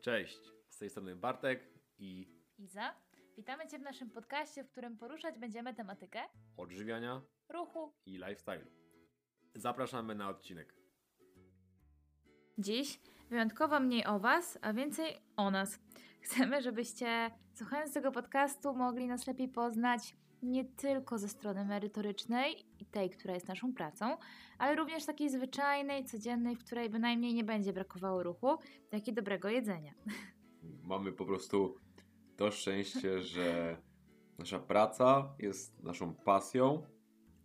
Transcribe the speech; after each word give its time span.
Cześć, 0.00 0.38
z 0.68 0.78
tej 0.78 0.90
strony 0.90 1.16
Bartek 1.16 1.68
i 1.98 2.28
Iza. 2.58 2.94
Witamy 3.36 3.66
Cię 3.66 3.78
w 3.78 3.82
naszym 3.82 4.10
podcaście, 4.10 4.64
w 4.64 4.70
którym 4.70 4.96
poruszać 4.98 5.38
będziemy 5.38 5.74
tematykę 5.74 6.20
odżywiania 6.56 7.22
ruchu. 7.48 7.92
i 8.06 8.20
lifestyle'u. 8.20 8.66
Zapraszamy 9.54 10.14
na 10.14 10.28
odcinek. 10.28 10.74
Dziś 12.58 13.00
wyjątkowo 13.30 13.80
mniej 13.80 14.06
o 14.06 14.18
Was, 14.18 14.58
a 14.62 14.72
więcej 14.72 15.16
o 15.36 15.50
nas. 15.50 15.78
Chcemy, 16.20 16.62
żebyście 16.62 17.30
słuchając 17.54 17.94
tego 17.94 18.12
podcastu 18.12 18.74
mogli 18.74 19.06
nas 19.06 19.26
lepiej 19.26 19.48
poznać 19.48 20.16
nie 20.42 20.64
tylko 20.64 21.18
ze 21.18 21.28
strony 21.28 21.64
merytorycznej 21.64 22.66
tej, 22.90 23.10
która 23.10 23.34
jest 23.34 23.48
naszą 23.48 23.74
pracą, 23.74 24.16
ale 24.58 24.76
również 24.76 25.06
takiej 25.06 25.30
zwyczajnej, 25.30 26.04
codziennej, 26.04 26.56
w 26.56 26.64
której 26.64 26.90
bynajmniej 26.90 27.34
nie 27.34 27.44
będzie 27.44 27.72
brakowało 27.72 28.22
ruchu, 28.22 28.58
jak 28.92 29.08
i 29.08 29.12
dobrego 29.12 29.48
jedzenia. 29.48 29.94
Mamy 30.82 31.12
po 31.12 31.24
prostu 31.24 31.76
to 32.36 32.50
szczęście, 32.50 33.22
że 33.22 33.76
nasza 34.38 34.58
praca 34.58 35.34
jest 35.38 35.82
naszą 35.82 36.14
pasją, 36.14 36.82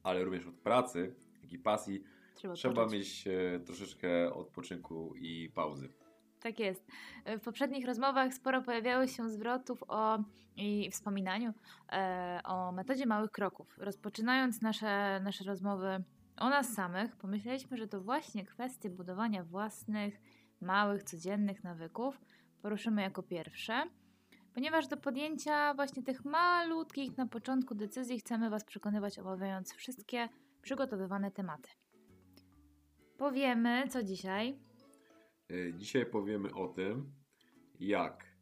ale 0.03 0.23
również 0.23 0.47
od 0.47 0.55
pracy, 0.55 1.15
jak 1.41 1.53
i 1.53 1.59
pasji 1.59 2.03
Trzeba, 2.35 2.53
trzeba 2.53 2.85
mieć 2.85 3.27
e, 3.27 3.59
troszeczkę 3.59 4.33
odpoczynku 4.33 5.13
i 5.15 5.51
pauzy. 5.55 5.93
Tak 6.43 6.59
jest. 6.59 6.87
W 7.25 7.41
poprzednich 7.41 7.85
rozmowach 7.85 8.33
sporo 8.33 8.61
pojawiało 8.61 9.07
się 9.07 9.29
zwrotów 9.29 9.83
o 9.87 10.19
i 10.55 10.91
wspominaniu 10.91 11.53
e, 11.91 12.39
o 12.43 12.71
metodzie 12.71 13.05
małych 13.05 13.31
kroków. 13.31 13.75
Rozpoczynając 13.77 14.61
nasze, 14.61 15.19
nasze 15.19 15.43
rozmowy 15.43 16.03
o 16.37 16.49
nas 16.49 16.73
samych, 16.73 17.15
pomyśleliśmy, 17.15 17.77
że 17.77 17.87
to 17.87 18.01
właśnie 18.01 18.45
kwestie 18.45 18.89
budowania 18.89 19.43
własnych, 19.43 20.21
małych, 20.61 21.03
codziennych 21.03 21.63
nawyków 21.63 22.21
poruszymy 22.61 23.01
jako 23.01 23.23
pierwsze, 23.23 23.83
ponieważ 24.53 24.87
do 24.87 24.97
podjęcia 24.97 25.73
właśnie 25.73 26.03
tych 26.03 26.25
malutkich 26.25 27.17
na 27.17 27.27
początku 27.27 27.75
decyzji 27.75 28.19
chcemy 28.19 28.49
Was 28.49 28.63
przekonywać, 28.63 29.19
omawiając 29.19 29.73
wszystkie 29.73 30.29
przygotowywane 30.61 31.31
tematy. 31.31 31.69
Powiemy, 33.17 33.87
co 33.89 34.03
dzisiaj, 34.03 34.59
Dzisiaj 35.73 36.05
powiemy 36.05 36.53
o 36.53 36.67
tym, 36.67 37.11
jak 37.79 38.33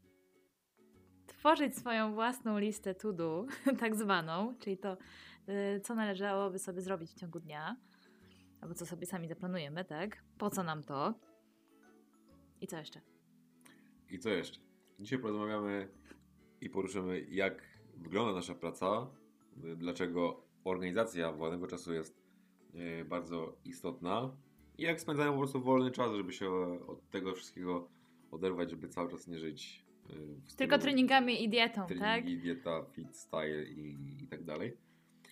tworzyć 1.27 1.77
swoją 1.77 2.13
własną 2.13 2.59
listę 2.59 2.95
to 2.95 3.13
do, 3.13 3.45
tak 3.79 3.95
zwaną, 3.95 4.55
czyli 4.59 4.77
to, 4.77 4.97
y, 5.49 5.79
co 5.79 5.95
należałoby 5.95 6.59
sobie 6.59 6.81
zrobić 6.81 7.11
w 7.11 7.19
ciągu 7.19 7.39
dnia, 7.39 7.75
albo 8.61 8.75
co 8.75 8.85
sobie 8.85 9.05
sami 9.05 9.27
zaplanujemy, 9.27 9.85
tak? 9.85 10.23
Po 10.37 10.49
co 10.49 10.63
nam 10.63 10.83
to? 10.83 11.13
I 12.61 12.67
co 12.67 12.77
jeszcze? 12.77 13.01
I 14.09 14.19
co 14.19 14.29
jeszcze? 14.29 14.59
Dzisiaj 14.99 15.19
porozmawiamy 15.19 15.87
i 16.61 16.69
poruszymy, 16.69 17.21
jak 17.21 17.63
wygląda 17.97 18.33
nasza 18.33 18.55
praca, 18.55 19.07
dlaczego 19.77 20.43
organizacja 20.63 21.31
wolnego 21.31 21.67
czasu 21.67 21.93
jest 21.93 22.21
y, 22.75 23.05
bardzo 23.05 23.57
istotna 23.65 24.37
i 24.77 24.83
jak 24.83 25.01
spędzają 25.01 25.31
po 25.31 25.37
prostu 25.37 25.61
wolny 25.61 25.91
czas, 25.91 26.15
żeby 26.15 26.33
się 26.33 26.51
od 26.87 27.09
tego 27.09 27.33
wszystkiego 27.33 27.87
oderwać, 28.31 28.69
żeby 28.69 28.87
cały 28.87 29.11
czas 29.11 29.27
nie 29.27 29.39
żyć 29.39 29.85
y, 30.09 30.55
Tylko 30.57 30.77
treningami 30.77 31.43
i 31.43 31.49
dietą, 31.49 31.81
tak? 31.81 31.97
treningi, 31.97 32.37
dieta, 32.37 32.83
fit, 32.91 33.15
style 33.15 33.63
i, 33.63 33.97
i 34.23 34.27
tak 34.27 34.43
dalej. 34.43 34.77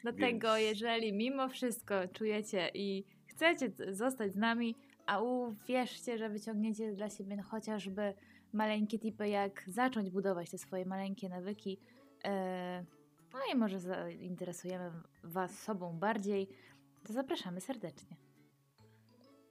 Dlatego, 0.02 0.56
więc- 0.56 0.64
jeżeli 0.64 1.14
mimo 1.14 1.50
wszystko 1.50 2.08
czujecie 2.14 2.72
i 2.74 3.04
chcecie 3.26 3.72
zostać 3.92 4.34
z 4.34 4.36
nami, 4.36 4.76
a 5.06 5.22
uwierzcie, 5.22 6.18
że 6.18 6.30
wyciągniecie 6.30 6.94
dla 6.94 7.10
siebie 7.10 7.36
no, 7.36 7.44
chociażby 7.44 8.14
maleńkie 8.54 9.00
tipy, 9.00 9.30
jak 9.30 9.64
zacząć 9.68 10.10
budować 10.10 10.50
te 10.50 10.58
swoje 10.58 10.86
maleńkie 10.86 11.30
nawyki, 11.30 11.80
e, 12.26 12.86
no 13.34 13.40
i 13.54 13.58
może 13.58 13.80
zainteresujemy 13.80 14.92
Was 15.24 15.60
sobą 15.60 16.00
bardziej, 16.00 16.48
to 17.04 17.14
zapraszamy 17.14 17.62
serdecznie. 17.62 18.18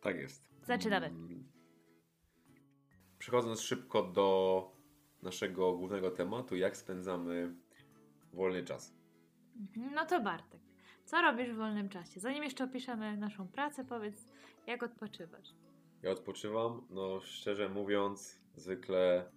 Tak 0.01 0.17
jest. 0.17 0.49
Zaczynamy. 0.63 1.07
Mm. 1.07 1.49
Przechodząc 3.19 3.61
szybko 3.61 4.03
do 4.03 4.71
naszego 5.23 5.73
głównego 5.73 6.11
tematu, 6.11 6.57
jak 6.57 6.77
spędzamy 6.77 7.55
wolny 8.33 8.65
czas. 8.65 8.95
Mhm, 9.57 9.95
No 9.95 10.07
to 10.07 10.21
Bartek, 10.21 10.61
co 11.05 11.23
robisz 11.23 11.51
w 11.51 11.57
wolnym 11.57 11.89
czasie? 11.89 12.21
Zanim 12.21 12.45
jeszcze 12.45 12.65
opiszemy 12.65 13.17
naszą 13.17 13.49
pracę, 13.49 13.85
powiedz, 13.85 14.25
jak 14.67 14.83
odpoczywasz. 14.83 15.49
Ja 16.03 16.11
odpoczywam, 16.11 16.87
no 16.91 17.21
szczerze 17.21 17.69
mówiąc, 17.69 18.41
zwykle 18.57 19.31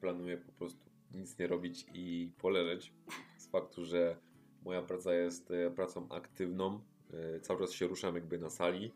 planuję 0.00 0.36
po 0.38 0.52
prostu 0.52 0.90
nic 1.14 1.38
nie 1.38 1.46
robić 1.46 1.86
i 1.94 2.32
poleżeć. 2.38 2.92
Z 3.36 3.46
faktu, 3.50 3.84
że 3.84 4.16
moja 4.64 4.82
praca 4.82 5.14
jest 5.14 5.50
e, 5.50 5.70
pracą 5.70 6.08
aktywną, 6.08 6.80
e, 7.36 7.40
cały 7.40 7.60
czas 7.60 7.72
się 7.72 7.86
ruszam 7.86 8.14
jakby 8.14 8.38
na 8.38 8.50
sali. 8.50 8.92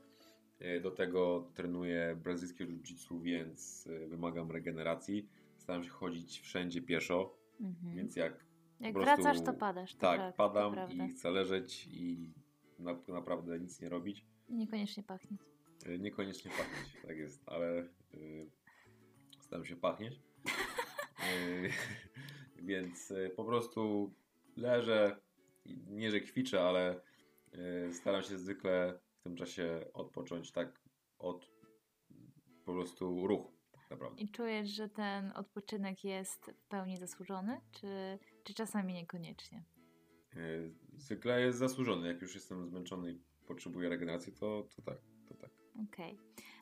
E, 0.58 0.80
Do 0.80 0.90
tego 0.90 1.50
trenuję 1.54 2.16
brazylijskie 2.22 2.66
jiu-jitsu, 2.66 3.22
więc 3.22 3.86
e, 3.86 4.06
wymagam 4.06 4.50
regeneracji. 4.50 5.28
Staram 5.56 5.84
się 5.84 5.90
chodzić 5.90 6.40
wszędzie 6.40 6.82
pieszo, 6.82 7.36
Mhm. 7.60 7.96
więc 7.96 8.16
jak 8.16 8.44
Jak 8.80 8.94
prostu- 8.94 9.22
wracasz, 9.22 9.42
to 9.44 9.52
padasz. 9.52 9.94
To 9.94 10.00
tak, 10.00 10.20
to 10.32 10.36
padam 10.36 10.74
i 10.92 11.08
chcę 11.08 11.30
leżeć 11.30 11.88
i 11.92 12.30
na, 12.78 12.98
naprawdę 13.08 13.60
nic 13.60 13.80
nie 13.80 13.88
robić. 13.88 14.24
Niekoniecznie 14.48 15.02
pachnieć. 15.02 15.40
E, 15.86 15.98
Niekoniecznie 15.98 16.50
pachnieć, 16.50 17.02
tak 17.06 17.16
jest, 17.16 17.42
ale 17.46 17.88
staram 19.40 19.64
się 19.64 19.76
pachnieć. 19.76 20.20
Więc 22.62 23.12
po 23.36 23.44
prostu 23.44 24.12
leżę, 24.56 25.16
nie 25.88 26.10
że 26.10 26.20
kwiczę, 26.20 26.62
ale 26.62 27.00
staram 27.92 28.22
się 28.22 28.38
zwykle 28.38 28.98
tym 29.26 29.36
czasie 29.36 29.86
odpocząć 29.92 30.52
tak 30.52 30.80
od 31.18 31.50
po 32.64 32.72
prostu 32.72 33.26
ruchu, 33.26 33.56
tak 33.72 33.90
naprawdę. 33.90 34.22
I 34.22 34.28
czujesz, 34.28 34.68
że 34.68 34.88
ten 34.88 35.32
odpoczynek 35.34 36.04
jest 36.04 36.52
w 36.56 36.66
pełni 36.68 36.96
zasłużony, 36.96 37.60
czy, 37.72 38.18
czy 38.44 38.54
czasami 38.54 38.94
niekoniecznie? 38.94 39.64
Y, 40.36 40.74
zwykle 40.96 41.40
jest 41.40 41.58
zasłużony, 41.58 42.08
jak 42.08 42.22
już 42.22 42.34
jestem 42.34 42.66
zmęczony 42.66 43.12
i 43.12 43.20
potrzebuję 43.46 43.88
regeneracji, 43.88 44.32
to, 44.32 44.68
to 44.76 44.82
tak, 44.82 44.98
to 45.28 45.34
tak. 45.34 45.50
Okej. 45.92 46.18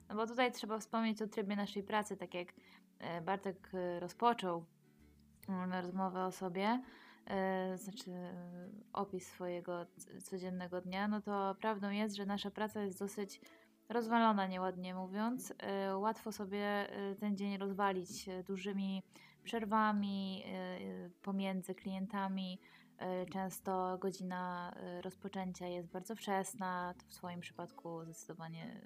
No 0.09 0.15
bo 0.15 0.27
tutaj 0.27 0.53
trzeba 0.53 0.79
wspomnieć 0.79 1.23
o 1.23 1.27
trybie 1.27 1.57
naszej 1.57 1.83
pracy, 1.83 2.17
tak 2.17 2.35
jak 2.35 2.49
e, 2.99 3.21
Bartek 3.21 3.71
e, 3.75 4.01
rozpoczął 4.01 4.65
rozmowę 5.83 6.25
o 6.25 6.33
sobie, 6.33 6.65
e, 6.65 6.83
znaczy 7.77 8.11
e, 8.11 8.69
opis 8.93 9.27
swojego 9.27 9.87
codziennego 10.23 10.81
dnia, 10.81 11.09
no 11.09 11.21
to 11.21 11.57
prawdą 11.61 11.91
jest, 11.91 12.17
że 12.17 12.27
nasza 12.27 12.51
praca 12.51 12.83
jest 12.83 12.99
dosyć 12.99 13.41
rozwalona, 13.89 14.47
nieładnie 14.47 14.95
mówiąc. 14.95 15.55
E, 15.59 15.97
Łatwo 15.97 16.33
sobie 16.33 16.59
e, 16.91 17.15
ten 17.15 17.37
dzień 17.37 17.59
rozwalić 17.59 18.29
e, 18.29 18.43
dużymi 18.43 19.03
przerwami 19.43 20.43
e, 20.47 20.49
e, 20.49 21.11
pomiędzy 21.23 21.75
klientami. 21.75 22.61
E, 22.99 23.27
Często 23.27 23.99
godzina 24.01 24.73
e, 24.77 25.03
rozpoczęcia 25.03 25.67
jest 25.67 25.89
bardzo 25.89 26.17
wczesna, 26.17 26.95
to 26.99 27.07
w 27.07 27.13
swoim 27.13 27.41
przypadku 27.41 28.05
zdecydowanie 28.05 28.81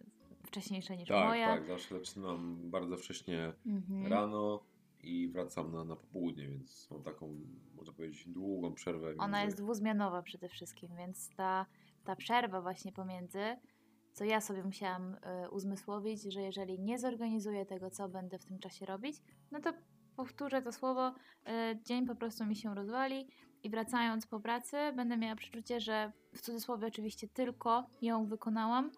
wcześniejsza 0.46 0.94
niż 0.94 1.08
Tak, 1.08 1.28
moja. 1.28 1.46
tak, 1.46 1.66
zawsze 1.66 1.98
zaczynam 1.98 2.70
bardzo 2.70 2.96
wcześnie 2.96 3.52
Mhm. 3.66 4.06
rano 4.06 4.60
i 5.02 5.28
wracam 5.28 5.72
na, 5.72 5.84
na 5.84 5.96
popołudnie, 5.96 6.48
więc 6.48 6.88
mam 6.90 7.02
taką, 7.02 7.40
można 7.76 7.92
powiedzieć, 7.92 8.28
długą 8.28 8.74
przerwę. 8.74 9.14
Ona 9.18 9.26
między- 9.38 9.44
jest 9.46 9.56
dwuzmianowa 9.56 10.22
przede 10.22 10.48
wszystkim, 10.48 10.96
więc 10.96 11.30
ta, 11.36 11.66
ta 12.04 12.16
przerwa 12.16 12.60
właśnie 12.62 12.92
pomiędzy, 12.92 13.40
co 14.12 14.24
ja 14.24 14.40
sobie 14.40 14.64
musiałam 14.64 15.14
y, 15.14 15.50
uzmysłowić, 15.50 16.22
że 16.22 16.42
jeżeli 16.42 16.80
nie 16.80 16.98
zorganizuję 16.98 17.66
tego, 17.66 17.90
co 17.90 18.08
będę 18.08 18.38
w 18.38 18.44
tym 18.44 18.58
czasie 18.58 18.86
robić, 18.86 19.16
no 19.52 19.60
to 19.60 19.72
powtórzę 20.16 20.62
to 20.62 20.72
słowo, 20.72 21.08
y, 21.08 21.12
dzień 21.82 22.06
po 22.06 22.14
prostu 22.14 22.46
mi 22.46 22.56
się 22.56 22.74
rozwali 22.74 23.28
i 23.62 23.70
wracając 23.70 24.26
po 24.26 24.40
pracy 24.40 24.76
będę 24.96 25.16
miała 25.16 25.36
przeczucie, 25.36 25.80
że 25.80 26.12
w 26.34 26.40
cudzysłowie 26.40 26.86
oczywiście 26.86 27.28
tylko 27.28 27.86
ją 28.02 28.26
wykonałam, 28.26 28.90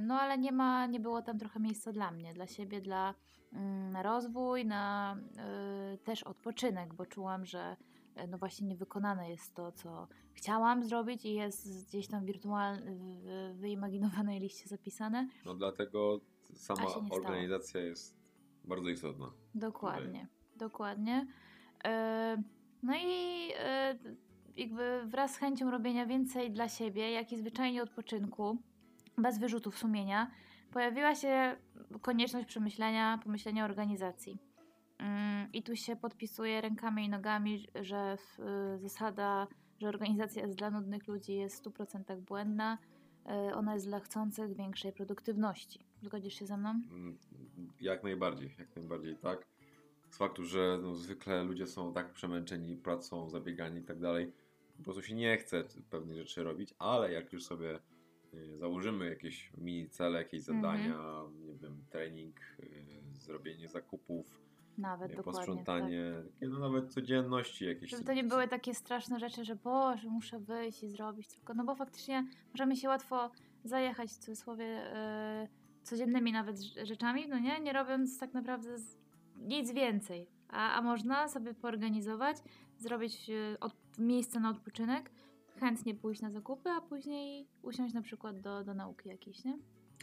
no 0.00 0.20
ale 0.20 0.38
nie 0.38 0.52
ma, 0.52 0.86
nie 0.86 1.00
było 1.00 1.22
tam 1.22 1.38
trochę 1.38 1.60
miejsca 1.60 1.92
dla 1.92 2.10
mnie, 2.10 2.34
dla 2.34 2.46
siebie, 2.46 2.80
dla 2.80 3.14
mm, 3.52 3.90
na 3.90 4.02
rozwój, 4.02 4.64
na 4.66 5.16
y, 5.94 5.98
też 5.98 6.22
odpoczynek, 6.22 6.94
bo 6.94 7.06
czułam, 7.06 7.46
że 7.46 7.76
e, 8.16 8.26
no 8.26 8.38
właśnie 8.38 8.66
niewykonane 8.66 9.30
jest 9.30 9.54
to, 9.54 9.72
co 9.72 10.08
chciałam 10.32 10.84
zrobić 10.84 11.24
i 11.24 11.34
jest 11.34 11.88
gdzieś 11.88 12.06
tam 12.08 12.24
wirtualnie, 12.24 12.82
w 12.86 13.56
wyimaginowanej 13.60 14.40
liście 14.40 14.68
zapisane. 14.68 15.28
No 15.44 15.54
dlatego 15.54 16.20
sama 16.54 16.82
A 16.82 16.88
się 16.94 17.00
nie 17.00 17.06
stało. 17.06 17.22
organizacja 17.22 17.80
jest 17.80 18.16
bardzo 18.64 18.88
istotna. 18.90 19.30
Dokładnie, 19.54 20.26
dokładnie. 20.56 21.26
E, 21.84 22.42
No 22.82 22.94
i 22.96 23.50
e, 23.58 23.98
jakby 24.56 25.02
wraz 25.06 25.34
z 25.34 25.36
chęcią 25.36 25.70
robienia 25.70 26.06
więcej 26.06 26.50
dla 26.50 26.68
siebie, 26.68 27.10
jak 27.10 27.32
i 27.32 27.36
zwyczajnie 27.36 27.82
odpoczynku, 27.82 28.58
bez 29.18 29.38
wyrzutów 29.38 29.78
sumienia, 29.78 30.30
pojawiła 30.72 31.14
się 31.14 31.56
konieczność 32.02 32.46
przemyślenia, 32.46 33.20
pomyślenia 33.24 33.64
organizacji. 33.64 34.38
Mm, 34.98 35.52
I 35.52 35.62
tu 35.62 35.76
się 35.76 35.96
podpisuje 35.96 36.60
rękami 36.60 37.04
i 37.04 37.08
nogami, 37.08 37.66
że 37.80 38.16
y, 38.74 38.78
zasada, 38.78 39.46
że 39.80 39.88
organizacja 39.88 40.42
jest 40.42 40.54
dla 40.58 40.70
nudnych 40.70 41.06
ludzi 41.06 41.34
jest 41.34 41.56
w 41.56 41.70
100% 41.70 42.20
błędna. 42.20 42.78
Y, 43.50 43.54
Ona 43.54 43.74
jest 43.74 43.86
dla 43.86 44.00
chcących 44.00 44.56
większej 44.56 44.92
produktywności. 44.92 45.86
Zgodzisz 46.02 46.34
się 46.34 46.46
ze 46.46 46.56
mną? 46.56 46.70
Mm, 46.70 47.18
Jak 47.80 48.02
najbardziej, 48.02 48.54
jak 48.58 48.76
najbardziej 48.76 49.16
tak. 49.16 49.46
Z 50.10 50.16
faktu, 50.18 50.44
że 50.44 50.78
no, 50.82 50.94
zwykle 50.94 51.44
ludzie 51.44 51.66
są 51.66 51.92
tak 51.92 52.12
przemęczeni 52.12 52.76
pracą, 52.76 53.30
zabiegani 53.30 53.80
i 53.80 53.84
tak 53.84 53.98
dalej, 53.98 54.32
po 54.76 54.82
prostu 54.82 55.02
się 55.02 55.14
nie 55.14 55.36
chce 55.36 55.64
pewnych 55.90 56.16
rzeczy 56.16 56.42
robić, 56.44 56.74
ale 56.78 57.12
jak 57.12 57.32
już 57.32 57.44
sobie 57.44 57.78
założymy 58.58 59.08
jakieś 59.10 59.52
mini 59.58 59.88
cele, 59.90 60.18
jakieś 60.18 60.48
Mhm. 60.48 60.56
zadania, 60.78 61.22
nie 61.46 61.54
wiem, 61.54 61.84
trening, 61.90 62.36
y, 62.60 62.84
zrobienie 63.12 63.68
zakupów, 63.68 64.40
Nawet 64.78 65.12
y. 65.12 65.16
Tak. 65.16 65.24
posprzątanie, 65.24 66.12
takie 66.40 66.48
no 66.48 66.58
nawet 66.58 66.92
codzienności 66.92 67.64
jakieś. 67.64 67.90
Żeby 67.90 68.04
to 68.04 68.12
nie 68.12 68.24
były 68.24 68.48
takie 68.48 68.74
straszne 68.74 69.20
rzeczy, 69.20 69.44
że 69.44 69.56
Boże, 69.56 70.08
muszę 70.08 70.38
wyjść 70.38 70.82
i 70.82 70.88
zrobić, 70.88 71.28
tylko 71.28 71.54
no 71.54 71.64
bo 71.64 71.74
faktycznie 71.74 72.26
możemy 72.52 72.76
się 72.76 72.88
łatwo 72.88 73.30
zajechać 73.64 74.10
w 74.10 74.18
cudzysłowie 74.18 74.64
yy, 75.42 75.48
codziennymi 75.82 76.32
nawet 76.32 76.56
rz- 76.56 76.86
rzeczami, 76.86 77.28
no 77.28 77.38
nie, 77.38 77.60
nie 77.60 77.72
robiąc 77.72 78.18
tak 78.18 78.34
naprawdę 78.34 78.76
nic 79.38 79.72
więcej. 79.72 80.26
A, 80.48 80.72
a 80.74 80.82
można 80.82 81.28
sobie 81.28 81.54
poorganizować, 81.54 82.36
zrobić 82.78 83.30
od, 83.60 83.74
miejsce 83.98 84.40
na 84.40 84.50
odpoczynek, 84.50 85.10
chętnie 85.60 85.94
pójść 85.94 86.20
na 86.20 86.30
zakupy, 86.30 86.70
a 86.70 86.80
później 86.80 87.48
usiąść 87.62 87.94
na 87.94 88.02
przykład 88.02 88.40
do, 88.40 88.64
do 88.64 88.74
nauki 88.74 89.08
jakiejś, 89.08 89.44
nie? 89.44 89.58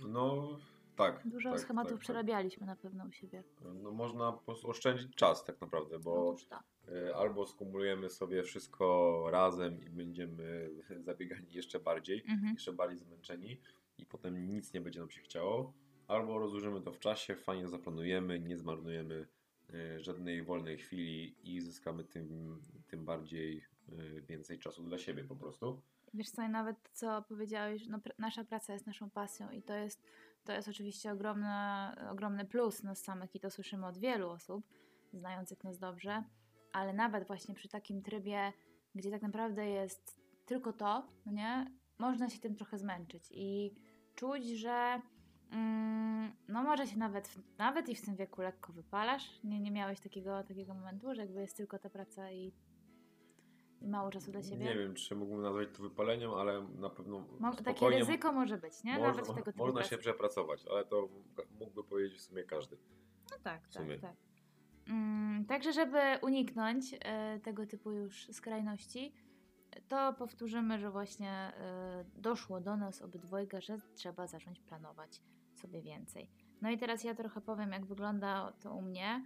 No 0.08 0.48
tak. 0.96 1.22
Dużo 1.26 1.52
tak, 1.52 1.60
schematów 1.60 1.92
tak, 1.92 1.98
tak. 2.00 2.04
przerabialiśmy 2.04 2.66
na 2.66 2.76
pewno 2.76 3.06
u 3.06 3.12
siebie. 3.12 3.44
No 3.84 3.92
można 3.92 4.32
po 4.32 4.42
prostu 4.42 4.70
oszczędzić 4.70 5.16
czas 5.16 5.44
tak 5.46 5.62
naprawdę, 5.62 6.00
bo 6.00 6.36
y, 6.90 7.16
albo 7.16 7.46
skumulujemy 7.46 8.10
sobie 8.10 8.44
wszystko 8.44 9.24
razem 9.32 9.84
i 9.84 9.90
będziemy 9.90 10.70
zabiegani 11.08 11.48
jeszcze 11.52 11.80
bardziej, 11.80 12.24
Mhm. 12.28 12.54
jeszcze 12.54 12.74
bardziej 12.74 12.98
zmęczeni 13.00 13.62
i 13.98 14.06
potem 14.06 14.48
nic 14.48 14.74
nie 14.74 14.82
będzie 14.82 15.00
nam 15.00 15.12
się 15.12 15.22
chciało, 15.22 15.74
albo 16.08 16.40
rozłożymy 16.40 16.82
to 16.82 16.92
w 16.92 17.00
czasie, 17.00 17.36
fajnie 17.36 17.68
zaplanujemy, 17.68 18.40
nie 18.40 18.58
zmarnujemy 18.58 19.28
y, 19.74 20.00
żadnej 20.00 20.44
wolnej 20.44 20.78
chwili 20.78 21.36
i 21.44 21.62
zyskamy 21.62 22.04
tym, 22.04 22.60
tym 22.88 23.06
bardziej 23.06 23.64
więcej 24.28 24.60
czasu 24.60 24.84
dla 24.84 24.98
siebie 24.98 25.24
po 25.24 25.36
prostu. 25.36 25.82
Wiesz 26.14 26.30
co, 26.30 26.48
nawet 26.48 26.90
co 26.94 27.22
powiedziałeś, 27.22 27.88
no, 27.88 27.98
pr- 27.98 28.14
nasza 28.20 28.44
praca 28.44 28.74
jest 28.74 28.88
naszą 28.88 29.10
pasją 29.10 29.52
i 29.52 29.62
to 29.62 29.74
jest, 29.74 30.04
to 30.44 30.54
jest 30.54 30.68
oczywiście 30.68 31.12
ogromna, 31.12 31.96
ogromny 32.12 32.46
plus 32.46 32.84
nas 32.84 33.04
samych 33.04 33.36
i 33.36 33.40
to 33.40 33.50
słyszymy 33.50 33.88
od 33.88 33.98
wielu 33.98 34.30
osób, 34.30 34.66
znających 35.14 35.64
nas 35.64 35.80
dobrze, 35.80 36.24
ale 36.74 36.94
nawet 36.94 37.28
właśnie 37.28 37.56
przy 37.56 37.70
takim 37.70 38.02
trybie, 38.02 38.54
gdzie 38.96 39.12
tak 39.12 39.22
naprawdę 39.22 39.70
jest 39.70 40.22
tylko 40.46 40.74
to, 40.74 41.08
no 41.26 41.32
nie, 41.32 41.72
można 41.98 42.30
się 42.30 42.40
tym 42.40 42.56
trochę 42.56 42.78
zmęczyć 42.78 43.24
i 43.32 43.74
czuć, 44.16 44.46
że 44.46 45.02
mm, 45.52 46.36
no 46.48 46.64
może 46.64 46.88
się 46.88 46.98
nawet, 46.98 47.36
nawet 47.58 47.90
i 47.90 47.96
w 47.96 48.06
tym 48.06 48.16
wieku 48.16 48.42
lekko 48.42 48.74
wypalasz. 48.74 49.44
Nie, 49.44 49.60
nie 49.60 49.72
miałeś 49.72 50.00
takiego, 50.00 50.44
takiego 50.44 50.74
momentu, 50.74 51.16
że 51.16 51.22
jakby 51.22 51.42
jest 51.42 51.58
tylko 51.58 51.80
ta 51.80 51.90
praca 51.90 52.32
i 52.32 52.54
mało 53.84 54.12
czasu 54.12 54.32
dla 54.32 54.44
siebie? 54.44 54.66
Nie 54.66 54.76
wiem, 54.76 54.94
czy 54.94 55.16
mógłbym 55.16 55.42
nazwać 55.42 55.68
to 55.78 55.84
wypaleniem, 55.84 56.32
ale 56.32 56.68
na 56.80 56.90
pewno 56.90 57.26
Mo- 57.40 57.56
takie 57.56 57.90
ryzyko 57.90 58.32
może 58.32 58.58
być, 58.58 58.84
nie? 58.84 58.92
Można, 58.92 59.08
Nawet 59.08 59.28
tego 59.28 59.42
typu 59.44 59.66
można 59.66 59.84
się 59.84 59.98
przepracować, 59.98 60.66
ale 60.72 60.86
to 60.86 61.10
mógłby 61.60 61.84
powiedzieć 61.84 62.18
w 62.18 62.22
sumie 62.22 62.44
każdy. 62.44 62.78
No 63.32 63.38
tak, 63.44 63.68
tak, 63.68 63.84
tak. 64.02 64.16
Mm, 64.88 65.46
także, 65.46 65.74
żeby 65.74 66.00
uniknąć 66.22 66.96
e, 67.00 67.40
tego 67.40 67.66
typu 67.66 67.92
już 67.92 68.28
skrajności, 68.32 69.14
to 69.88 70.14
powtórzymy, 70.14 70.80
że 70.80 70.92
właśnie 70.92 71.32
e, 71.32 72.06
doszło 72.16 72.62
do 72.62 72.78
nas 72.78 73.02
obydwojga, 73.02 73.62
że 73.62 73.78
trzeba 73.96 74.28
zacząć 74.28 74.60
planować 74.60 75.22
sobie 75.56 75.82
więcej. 75.82 76.30
No 76.62 76.70
i 76.72 76.78
teraz 76.78 77.04
ja 77.04 77.16
trochę 77.16 77.42
powiem, 77.42 77.72
jak 77.72 77.86
wygląda 77.86 78.54
to 78.62 78.74
u 78.74 78.82
mnie. 78.82 79.26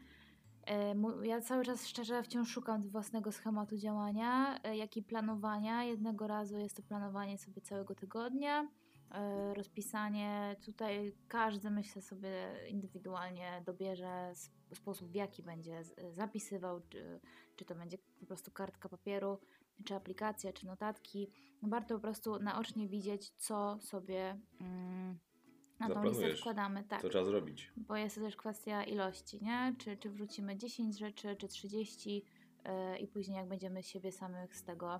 E, 0.67 0.95
Ja 1.23 1.41
cały 1.41 1.65
czas 1.65 1.87
szczerze 1.87 2.23
wciąż 2.23 2.49
szukam 2.49 2.89
własnego 2.89 3.31
schematu 3.31 3.77
działania, 3.77 4.59
e, 4.63 4.77
jak 4.77 4.97
i 4.97 5.03
planowania. 5.03 5.83
Jednego 5.83 6.27
razu 6.27 6.57
jest 6.57 6.75
to 6.77 6.83
planowanie 6.83 7.37
sobie 7.37 7.61
całego 7.61 7.95
tygodnia, 7.95 8.67
e, 9.11 9.53
rozpisanie. 9.53 10.55
Tutaj 10.65 11.13
każdy, 11.27 11.69
myślę 11.69 12.01
sobie, 12.01 12.55
indywidualnie 12.69 13.61
dobierze 13.65 14.33
sposób, 14.73 15.09
w 15.09 15.15
jaki 15.15 15.43
będzie 15.43 15.83
zapisywał, 16.11 16.81
czy, 16.89 17.19
czy 17.55 17.65
to 17.65 17.75
będzie 17.75 17.97
po 18.19 18.25
prostu 18.25 18.51
kartka 18.51 18.89
papieru, 18.89 19.39
czy 19.85 19.95
aplikacja, 19.95 20.53
czy 20.53 20.65
notatki. 20.65 21.31
Warto 21.61 21.95
po 21.95 22.01
prostu 22.01 22.39
naocznie 22.39 22.87
widzieć, 22.87 23.29
co 23.29 23.79
sobie 23.79 24.39
mm, 24.61 25.19
na 25.79 25.89
tą 25.89 26.03
listę 26.03 26.35
wkładamy. 26.35 26.83
Tak 26.83 27.01
Co 27.01 27.09
trzeba 27.09 27.25
zrobić? 27.25 27.71
bo 27.77 27.95
jest 27.95 28.15
to 28.15 28.21
też 28.21 28.35
kwestia 28.35 28.83
ilości, 28.83 29.39
nie? 29.41 29.75
Czy, 29.77 29.97
czy 29.97 30.09
wrzucimy 30.09 30.57
10 30.57 30.97
rzeczy, 30.97 31.35
czy 31.35 31.47
30 31.47 32.15
yy, 32.65 32.97
i 32.97 33.07
później 33.07 33.37
jak 33.37 33.47
będziemy 33.47 33.83
siebie 33.83 34.11
samych 34.11 34.55
z 34.55 34.63
tego 34.63 34.99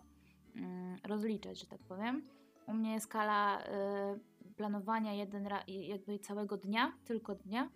mm, 0.56 0.98
rozliczać, 1.04 1.60
że 1.60 1.66
tak 1.66 1.80
powiem. 1.80 2.22
U 2.68 2.74
mnie 2.74 2.94
jest 2.94 3.06
skala 3.06 3.62
y, 3.62 4.54
planowania 4.56 5.14
jeden 5.14 5.50
jakby 5.68 6.20
całego 6.20 6.58
dnia, 6.58 6.94
tylko 7.06 7.36
dnia, 7.36 7.70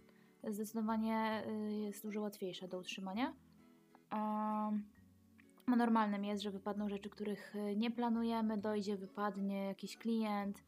zdecydowanie 0.50 1.44
y, 1.48 1.72
jest 1.72 2.04
dużo 2.04 2.22
łatwiejsza 2.22 2.68
do 2.68 2.80
utrzymania. 2.80 3.34
Um, 4.12 4.84
no 5.68 5.76
normalnym 5.76 6.26
jest, 6.26 6.44
że 6.44 6.52
wypadną 6.52 6.90
rzeczy, 6.90 7.10
których 7.10 7.56
y, 7.56 7.76
nie 7.76 7.92
planujemy, 7.92 8.58
dojdzie, 8.58 8.98
wypadnie 8.98 9.66
jakiś 9.66 9.98
klient, 9.98 10.64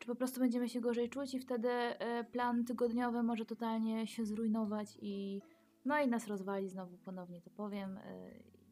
czy 0.00 0.06
po 0.06 0.14
prostu 0.14 0.40
będziemy 0.40 0.68
się 0.68 0.80
gorzej 0.80 1.10
czuć 1.10 1.34
i 1.34 1.40
wtedy 1.40 1.68
e, 1.68 2.24
plan 2.24 2.64
tygodniowy 2.64 3.22
może 3.22 3.44
totalnie 3.44 4.06
się 4.06 4.24
zrujnować 4.24 4.98
i 5.00 5.40
no 5.84 6.00
i 6.00 6.08
nas 6.08 6.26
rozwali 6.26 6.68
znowu 6.68 6.98
ponownie 6.98 7.40
to 7.40 7.50
powiem 7.50 7.98
e, 7.98 8.30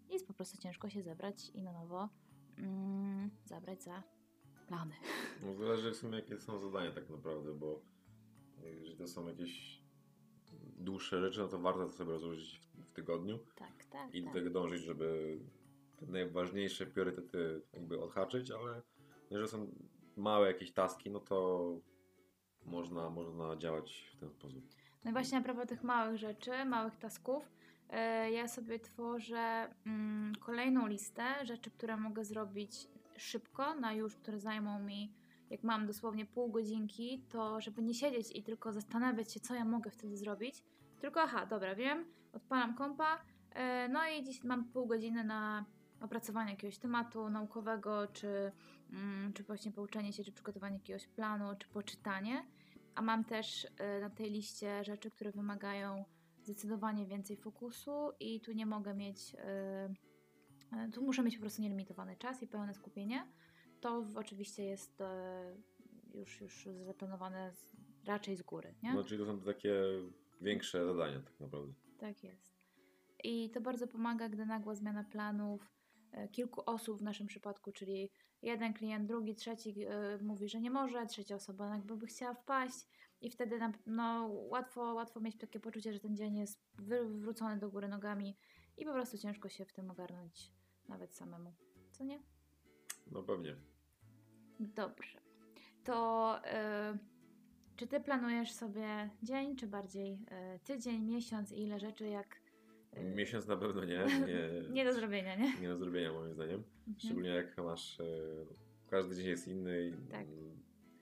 i 0.08 0.12
jest 0.12 0.26
po 0.26 0.34
prostu 0.34 0.58
ciężko 0.58 0.88
się 0.88 1.02
zebrać 1.02 1.50
i 1.50 1.62
na 1.62 1.72
nowo 1.72 2.08
mm, 2.58 3.30
zabrać 3.44 3.82
za 3.82 4.02
plany. 4.66 4.94
No 5.42 5.54
zależy 5.54 5.90
w 5.90 5.96
sumie 5.96 6.16
jakie 6.16 6.38
są 6.38 6.58
zadania 6.58 6.92
tak 6.92 7.10
naprawdę, 7.10 7.54
bo 7.54 7.82
jeżeli 8.64 8.96
to 8.96 9.08
są 9.08 9.28
jakieś 9.28 9.82
dłuższe 10.78 11.20
rzeczy, 11.20 11.40
no 11.40 11.48
to 11.48 11.58
warto 11.58 11.86
to 11.86 11.92
sobie 11.92 12.12
rozłożyć 12.12 12.60
w, 12.60 12.84
w 12.84 12.92
tygodniu 12.92 13.38
Tak, 13.56 13.84
tak, 13.84 14.14
i 14.14 14.20
do 14.20 14.26
tak. 14.26 14.34
tego 14.34 14.50
dążyć, 14.50 14.82
żeby 14.82 15.38
te 15.96 16.06
najważniejsze 16.06 16.86
priorytety 16.86 17.62
jakby 17.72 18.00
odhaczyć, 18.00 18.50
ale 18.50 18.82
jeżeli 19.30 19.48
są 19.48 19.70
małe 20.18 20.46
jakieś 20.46 20.72
taski, 20.72 21.10
no 21.10 21.20
to 21.20 21.66
można, 22.64 23.10
można 23.10 23.56
działać 23.56 24.10
w 24.16 24.20
ten 24.20 24.30
sposób. 24.30 24.64
No 25.04 25.10
i 25.10 25.12
właśnie 25.12 25.38
a 25.38 25.40
propos 25.40 25.66
tych 25.66 25.84
małych 25.84 26.16
rzeczy, 26.16 26.64
małych 26.64 26.96
tasków, 26.96 27.52
e, 27.90 28.30
ja 28.30 28.48
sobie 28.48 28.78
tworzę 28.78 29.74
mm, 29.86 30.32
kolejną 30.34 30.86
listę 30.86 31.46
rzeczy, 31.46 31.70
które 31.70 31.96
mogę 31.96 32.24
zrobić 32.24 32.88
szybko, 33.16 33.74
na 33.74 33.92
już, 33.92 34.16
które 34.16 34.40
zajmą 34.40 34.78
mi, 34.80 35.12
jak 35.50 35.62
mam 35.62 35.86
dosłownie 35.86 36.26
pół 36.26 36.50
godzinki, 36.50 37.24
to 37.28 37.60
żeby 37.60 37.82
nie 37.82 37.94
siedzieć 37.94 38.36
i 38.36 38.42
tylko 38.42 38.72
zastanawiać 38.72 39.32
się, 39.32 39.40
co 39.40 39.54
ja 39.54 39.64
mogę 39.64 39.90
wtedy 39.90 40.16
zrobić, 40.16 40.64
tylko 41.00 41.20
aha, 41.20 41.46
dobra, 41.46 41.74
wiem, 41.74 42.04
odpalam 42.32 42.74
kompa, 42.74 43.24
e, 43.50 43.88
no 43.88 44.00
i 44.08 44.24
dziś 44.24 44.44
mam 44.44 44.64
pół 44.64 44.86
godziny 44.86 45.24
na 45.24 45.64
opracowanie 46.00 46.50
jakiegoś 46.50 46.78
tematu 46.78 47.30
naukowego, 47.30 48.06
czy, 48.06 48.52
mm, 48.90 49.32
czy 49.32 49.42
właśnie 49.42 49.72
pouczenie 49.72 50.12
się, 50.12 50.24
czy 50.24 50.32
przygotowanie 50.32 50.76
jakiegoś 50.76 51.06
planu, 51.06 51.44
czy 51.58 51.68
poczytanie. 51.68 52.46
A 52.94 53.02
mam 53.02 53.24
też 53.24 53.64
y, 53.64 53.68
na 54.00 54.10
tej 54.10 54.30
liście 54.30 54.84
rzeczy, 54.84 55.10
które 55.10 55.32
wymagają 55.32 56.04
zdecydowanie 56.42 57.06
więcej 57.06 57.36
fokusu 57.36 58.12
i 58.20 58.40
tu 58.40 58.52
nie 58.52 58.66
mogę 58.66 58.94
mieć, 58.94 59.34
y, 59.34 60.86
y, 60.88 60.90
tu 60.92 61.02
muszę 61.02 61.22
mieć 61.22 61.36
po 61.36 61.40
prostu 61.40 61.62
nielimitowany 61.62 62.16
czas 62.16 62.42
i 62.42 62.46
pełne 62.46 62.74
skupienie. 62.74 63.26
To 63.80 64.04
oczywiście 64.14 64.64
jest 64.64 65.02
już, 66.14 66.40
już 66.40 66.68
zaplanowane 66.86 67.52
raczej 68.04 68.36
z 68.36 68.42
góry, 68.42 68.74
nie? 68.82 68.94
No 68.94 69.04
czyli 69.04 69.20
to 69.20 69.26
są 69.26 69.40
takie 69.40 69.74
większe 70.40 70.86
zadania 70.86 71.20
tak 71.20 71.40
naprawdę. 71.40 71.72
Tak 71.98 72.24
jest. 72.24 72.58
I 73.24 73.50
to 73.50 73.60
bardzo 73.60 73.86
pomaga, 73.86 74.28
gdy 74.28 74.46
nagła 74.46 74.74
zmiana 74.74 75.04
planów 75.04 75.77
kilku 76.32 76.62
osób 76.66 76.98
w 76.98 77.02
naszym 77.02 77.26
przypadku, 77.26 77.72
czyli 77.72 78.10
jeden 78.42 78.74
klient, 78.74 79.08
drugi, 79.08 79.34
trzeci 79.34 79.84
e, 79.84 80.18
mówi, 80.22 80.48
że 80.48 80.60
nie 80.60 80.70
może, 80.70 81.06
trzecia 81.06 81.34
osoba 81.34 81.68
jakby 81.68 81.96
by 81.96 82.06
chciała 82.06 82.34
wpaść 82.34 82.86
i 83.20 83.30
wtedy 83.30 83.58
no, 83.86 84.28
łatwo, 84.32 84.94
łatwo 84.94 85.20
mieć 85.20 85.38
takie 85.38 85.60
poczucie, 85.60 85.92
że 85.92 86.00
ten 86.00 86.16
dzień 86.16 86.36
jest 86.36 86.60
wywrócony 86.74 87.58
do 87.58 87.70
góry 87.70 87.88
nogami 87.88 88.36
i 88.76 88.84
po 88.84 88.92
prostu 88.92 89.18
ciężko 89.18 89.48
się 89.48 89.64
w 89.64 89.72
tym 89.72 89.90
ogarnąć 89.90 90.52
nawet 90.88 91.14
samemu. 91.14 91.54
Co 91.90 92.04
nie? 92.04 92.22
No 93.06 93.22
pewnie. 93.22 93.56
Dobrze. 94.60 95.20
To 95.84 96.38
y, 96.38 96.98
czy 97.76 97.86
ty 97.86 98.00
planujesz 98.00 98.52
sobie 98.52 99.10
dzień, 99.22 99.56
czy 99.56 99.66
bardziej 99.66 100.12
y, 100.12 100.58
tydzień, 100.64 101.02
miesiąc 101.02 101.52
i 101.52 101.62
ile 101.62 101.80
rzeczy, 101.80 102.08
jak 102.08 102.40
Miesiąc 102.96 103.46
na 103.46 103.56
pewno 103.56 103.84
nie. 103.84 104.06
Nie, 104.26 104.70
nie 104.70 104.84
do 104.84 104.92
zrobienia, 104.92 105.36
nie? 105.36 105.60
nie 105.60 105.68
do 105.68 105.76
zrobienia 105.76 106.12
moim 106.12 106.34
zdaniem. 106.34 106.62
Mhm. 106.88 106.98
Szczególnie 106.98 107.28
jak 107.30 107.56
masz. 107.56 108.00
E, 108.00 108.04
każdy 108.90 109.16
dzień 109.16 109.26
jest 109.26 109.48
inny 109.48 109.86
i 109.88 110.10
Tak. 110.10 110.26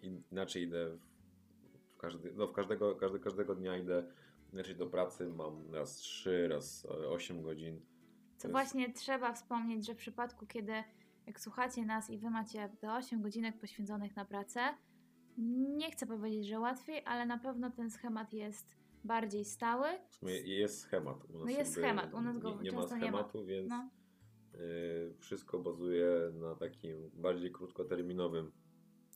in- 0.02 0.22
inaczej 0.32 0.62
idę. 0.62 0.96
W, 1.94 1.96
każdy, 1.96 2.32
no 2.34 2.46
w 2.46 2.52
każdego, 2.52 2.94
każdy, 2.96 3.18
każdego 3.20 3.54
dnia 3.54 3.78
idę 3.78 4.04
inaczej 4.52 4.76
do 4.76 4.86
pracy. 4.86 5.26
Mam 5.28 5.74
raz 5.74 5.96
3, 5.96 6.48
raz 6.48 6.84
e, 6.84 7.08
8 7.08 7.42
godzin. 7.42 7.80
Co 8.36 8.48
jest- 8.48 8.52
właśnie 8.52 8.92
trzeba 8.92 9.32
wspomnieć, 9.32 9.86
że 9.86 9.94
w 9.94 9.98
przypadku, 9.98 10.46
kiedy 10.46 10.72
jak 11.26 11.40
słuchacie 11.40 11.84
nas 11.84 12.10
i 12.10 12.18
wy 12.18 12.30
macie 12.30 12.68
te 12.80 12.92
8 12.92 13.22
godzinek 13.22 13.58
poświęconych 13.60 14.16
na 14.16 14.24
pracę, 14.24 14.60
nie 15.76 15.90
chcę 15.90 16.06
powiedzieć, 16.06 16.46
że 16.46 16.60
łatwiej, 16.60 17.02
ale 17.04 17.26
na 17.26 17.38
pewno 17.38 17.70
ten 17.70 17.90
schemat 17.90 18.32
jest 18.32 18.76
bardziej 19.06 19.44
stały. 19.44 19.86
Jest 20.44 20.80
schemat. 20.80 21.24
U 21.24 21.32
nas 21.32 21.42
No 21.44 21.50
jest 21.50 21.72
schemat, 21.72 22.14
u 22.14 22.20
nas 22.20 22.38
go 22.38 22.50
nie, 22.50 22.62
nie 22.62 22.72
ma 22.72 22.80
często 22.80 22.96
nie 22.96 23.02
ma. 23.10 23.18
schematu, 23.18 23.44
więc 23.44 23.70
No. 23.70 23.90
y, 24.54 25.14
wszystko 25.18 25.58
bazuje 25.58 26.08
na 26.34 26.54
takim 26.54 27.10
bardziej 27.14 27.52
krótkoterminowym. 27.52 28.52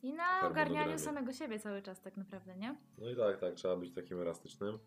I 0.03 0.13
na 0.13 0.47
ogarnianiu 0.49 0.99
samego 0.99 1.33
siebie 1.33 1.59
cały 1.59 1.81
czas 1.81 2.01
tak 2.01 2.17
naprawdę, 2.17 2.55
nie? 2.57 2.75
No 2.97 3.09
i 3.09 3.15
tak, 3.15 3.39
tak, 3.39 3.53
trzeba 3.55 3.77
być 3.77 3.93
takim 3.93 4.21
elastycznym 4.21 4.79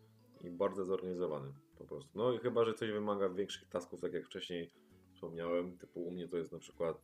i 0.43 0.49
bardzo 0.49 0.85
zorganizowanym 0.85 1.53
po 1.77 1.85
prostu. 1.85 2.17
No 2.17 2.33
i 2.33 2.39
chyba, 2.39 2.65
że 2.65 2.73
coś 2.73 2.91
wymaga 2.91 3.29
większych 3.29 3.69
tasków, 3.69 4.01
tak 4.01 4.13
jak 4.13 4.25
wcześniej 4.25 4.71
wspomniałem, 5.13 5.77
typu 5.77 6.03
u 6.05 6.11
mnie 6.11 6.27
to 6.27 6.37
jest 6.37 6.51
na 6.51 6.59
przykład 6.59 7.01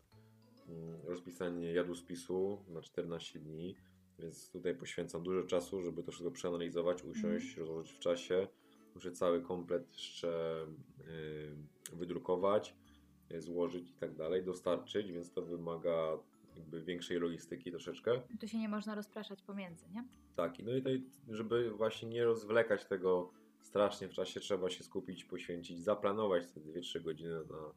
mm, 0.70 1.00
rozpisanie 1.06 1.74
jadłospisu 1.74 2.64
na 2.68 2.82
14 2.82 3.40
dni, 3.40 3.76
więc 4.22 4.52
tutaj 4.52 4.76
poświęcam 4.76 5.24
dużo 5.24 5.44
czasu, 5.44 5.82
żeby 5.82 6.04
to 6.04 6.12
wszystko 6.12 6.32
przeanalizować, 6.32 7.04
usiąść, 7.04 7.58
rozłożyć 7.58 7.92
w 7.92 8.00
czasie. 8.00 8.48
Muszę 8.96 9.12
cały 9.12 9.42
komplet 9.42 9.94
jeszcze 9.94 10.66
y, 11.92 11.96
wydrukować, 11.96 12.76
złożyć 13.38 13.90
i 13.90 13.94
tak 13.94 14.16
dalej, 14.16 14.44
dostarczyć, 14.44 15.12
więc 15.12 15.32
to 15.32 15.42
wymaga 15.42 16.18
jakby 16.56 16.82
większej 16.82 17.20
logistyki 17.20 17.72
troszeczkę. 17.72 18.22
Tu 18.40 18.48
się 18.48 18.58
nie 18.60 18.70
można 18.70 18.96
rozpraszać 18.96 19.42
pomiędzy, 19.42 19.86
nie? 19.90 20.04
Tak, 20.36 20.60
i 20.60 20.64
no 20.64 20.72
i 20.72 20.78
tutaj, 20.78 21.04
żeby 21.30 21.72
właśnie 21.72 22.10
nie 22.10 22.26
rozwlekać 22.26 22.86
tego 22.86 23.32
strasznie 23.62 24.08
w 24.08 24.14
czasie, 24.14 24.40
trzeba 24.40 24.70
się 24.70 24.84
skupić, 24.84 25.26
poświęcić, 25.26 25.84
zaplanować 25.84 26.48
te 26.48 26.60
2-3 26.60 27.02
godziny 27.02 27.34
na 27.34 27.74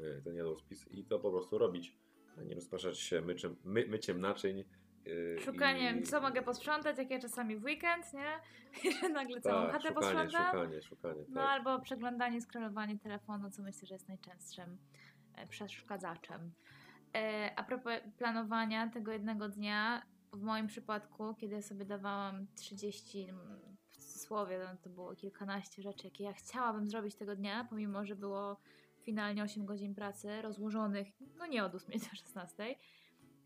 y, 0.00 0.22
ten 0.24 0.36
jadłospis 0.36 0.88
i 0.90 1.04
to 1.04 1.18
po 1.18 1.30
prostu 1.30 1.58
robić, 1.58 1.96
a 2.38 2.42
nie 2.42 2.54
rozpraszać 2.54 2.98
się 2.98 3.20
myczem, 3.20 3.56
my, 3.64 3.86
myciem 3.86 4.20
naczyń. 4.20 4.64
Y, 5.06 5.36
Szukaniem, 5.44 5.98
i- 5.98 6.02
co 6.02 6.20
mogę 6.20 6.42
posprzątać, 6.42 6.98
jak 6.98 7.10
ja 7.10 7.18
czasami 7.18 7.56
w 7.56 7.64
weekend, 7.64 8.12
nie? 8.14 8.32
I 9.08 9.12
nagle 9.12 9.40
całą 9.40 9.62
tak, 9.62 9.72
chatę 9.72 9.88
szukanie, 9.88 9.94
posprzątam. 10.14 10.46
szukanie, 10.46 10.82
szukanie, 10.82 11.24
No 11.28 11.40
tak. 11.40 11.50
albo 11.50 11.80
przeglądanie, 11.80 12.40
scrollowanie 12.40 12.98
telefonu, 12.98 13.50
co 13.50 13.62
myślę, 13.62 13.86
że 13.86 13.94
jest 13.94 14.08
najczęstszym 14.08 14.78
e, 15.36 15.46
przeszkadzaczem. 15.46 16.52
E, 17.16 17.50
a 17.56 17.62
propos 17.64 17.92
planowania 18.18 18.88
tego 18.88 19.12
jednego 19.12 19.48
dnia, 19.48 20.02
w 20.32 20.42
moim 20.42 20.66
przypadku, 20.66 21.34
kiedy 21.34 21.54
ja 21.54 21.62
sobie 21.62 21.84
dawałam 21.84 22.46
30, 22.54 23.22
mm, 23.28 23.60
w 23.90 23.96
cudzysłowie, 23.96 24.58
no 24.58 24.76
to 24.82 24.90
było 24.90 25.16
kilkanaście 25.16 25.82
rzeczy, 25.82 26.06
jakie 26.06 26.24
ja 26.24 26.32
chciałabym 26.32 26.88
zrobić 26.88 27.14
tego 27.14 27.36
dnia, 27.36 27.66
pomimo, 27.70 28.04
że 28.06 28.16
było 28.16 28.56
finalnie 29.00 29.42
8 29.42 29.66
godzin 29.66 29.94
pracy 29.94 30.42
rozłożonych, 30.42 31.08
no 31.38 31.46
nie 31.46 31.64
od 31.64 31.74
8 31.74 31.98
do 31.98 32.16
16. 32.16 32.74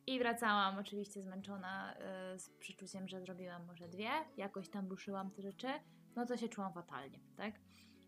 I 0.07 0.19
wracałam 0.19 0.79
oczywiście 0.79 1.23
zmęczona 1.23 1.95
e, 1.95 2.39
z 2.39 2.51
przeczuciem, 2.51 3.09
że 3.09 3.21
zrobiłam 3.21 3.67
może 3.67 3.89
dwie, 3.89 4.11
jakoś 4.37 4.69
tam 4.69 4.89
ruszyłam 4.89 5.31
te 5.31 5.43
rzeczy, 5.43 5.69
no 6.17 6.27
to 6.27 6.37
się 6.37 6.49
czułam 6.49 6.73
fatalnie, 6.73 7.21
tak? 7.37 7.55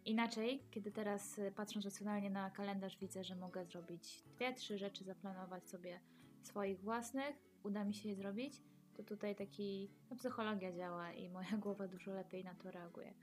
Inaczej, 0.04 0.62
kiedy 0.70 0.92
teraz 0.92 1.38
y, 1.38 1.52
patrząc 1.56 1.84
racjonalnie 1.84 2.30
na 2.30 2.50
kalendarz, 2.50 2.98
widzę, 2.98 3.24
że 3.24 3.36
mogę 3.36 3.64
zrobić 3.64 4.24
dwie, 4.36 4.54
trzy 4.54 4.78
rzeczy, 4.78 5.04
zaplanować 5.04 5.68
sobie 5.68 6.00
swoich 6.42 6.80
własnych, 6.80 7.36
uda 7.62 7.84
mi 7.84 7.94
się 7.94 8.08
je 8.08 8.16
zrobić, 8.16 8.62
to 8.96 9.02
tutaj 9.02 9.36
taki, 9.36 9.90
no 10.10 10.16
psychologia 10.16 10.72
działa 10.72 11.12
i 11.12 11.28
moja 11.28 11.56
głowa 11.64 11.88
dużo 11.88 12.10
lepiej 12.14 12.44
na 12.44 12.54
to 12.54 12.70
reaguje. 12.70 13.14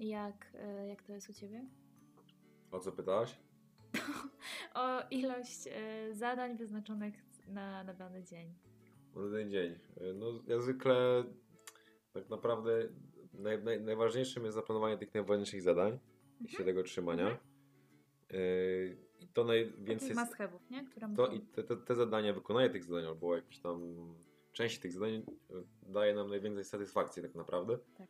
Jak, 0.00 0.54
y, 0.54 0.86
jak 0.86 1.02
to 1.02 1.12
jest 1.12 1.30
u 1.30 1.32
Ciebie? 1.32 1.64
O 2.70 2.80
co 2.80 2.92
pytałaś? 2.92 3.36
O 4.74 5.08
ilość 5.10 5.66
y, 5.66 6.14
zadań 6.14 6.56
wyznaczonych 6.56 7.29
na, 7.50 7.84
na 7.84 7.94
dany 7.94 8.24
dzień. 8.24 8.54
Na 9.14 9.30
ten 9.38 9.50
dzień. 9.50 9.72
Y, 9.72 10.14
No 10.14 10.26
ja 10.46 10.60
zwykle 10.60 11.24
tak 12.12 12.30
naprawdę 12.30 12.88
naj, 13.32 13.62
naj, 13.62 13.80
najważniejszym 13.80 14.44
jest 14.44 14.54
zaplanowanie 14.54 14.98
tych 14.98 15.14
najważniejszych 15.14 15.62
zadań 15.62 15.98
i 16.40 16.48
się 16.48 16.64
tego 16.64 16.82
trzymania. 16.82 17.30
Mhm. 17.30 17.40
Y, 18.32 18.96
I 19.20 19.28
to 19.28 19.44
najwięcej... 19.44 20.14
Takich 20.14 20.46
must 20.48 20.70
nie? 20.70 20.84
Które 20.84 21.14
To 21.16 21.26
i 21.26 21.40
te, 21.40 21.62
te, 21.64 21.76
te 21.76 21.94
zadania, 21.94 22.32
wykonanie 22.32 22.70
tych 22.70 22.84
zadań 22.84 23.06
albo 23.06 23.36
jakieś 23.36 23.58
tam 23.58 23.94
część 24.52 24.78
tych 24.78 24.92
zadań 24.92 25.12
y, 25.12 25.22
daje 25.82 26.14
nam 26.14 26.28
najwięcej 26.28 26.64
satysfakcji 26.64 27.22
tak 27.22 27.34
naprawdę. 27.34 27.78
Tak. 27.98 28.08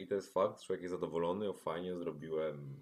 I 0.00 0.06
to 0.06 0.14
jest 0.14 0.32
fakt, 0.32 0.62
człowiek 0.62 0.82
jest 0.82 0.94
zadowolony, 0.94 1.48
o 1.48 1.52
fajnie 1.52 1.96
zrobiłem 1.96 2.76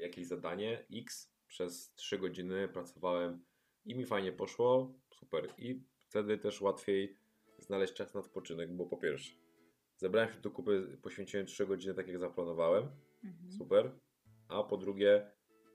jakieś 0.00 0.26
zadanie 0.26 0.84
X, 0.92 1.34
przez 1.46 1.94
3 1.94 2.18
godziny 2.18 2.68
pracowałem 2.68 3.44
i 3.84 3.94
mi 3.94 4.06
fajnie 4.06 4.32
poszło, 4.32 4.94
super. 5.14 5.48
I 5.58 5.82
wtedy 5.98 6.38
też 6.38 6.60
łatwiej 6.60 7.16
znaleźć 7.58 7.92
czas 7.94 8.14
na 8.14 8.20
odpoczynek, 8.20 8.76
bo 8.76 8.86
po 8.86 8.96
pierwsze 8.96 9.34
zebrałem 9.96 10.32
się 10.32 10.40
do 10.40 10.50
kupy, 10.50 10.98
poświęciłem 11.02 11.46
3 11.46 11.66
godziny 11.66 11.94
tak 11.94 12.08
jak 12.08 12.18
zaplanowałem, 12.18 12.88
Mhm. 13.24 13.52
super. 13.52 13.92
A 14.48 14.62
po 14.62 14.76
drugie, 14.76 15.30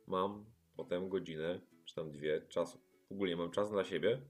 mam 0.08 0.46
potem 0.76 1.10
godzinę, 1.10 1.62
czy 1.86 1.96
tam 1.96 2.12
dwie 2.12 2.42
czasu. 2.42 2.80
Ogólnie 3.10 3.36
mam 3.36 3.52
czas 3.52 3.72
dla 3.72 3.84
siebie, 3.84 4.22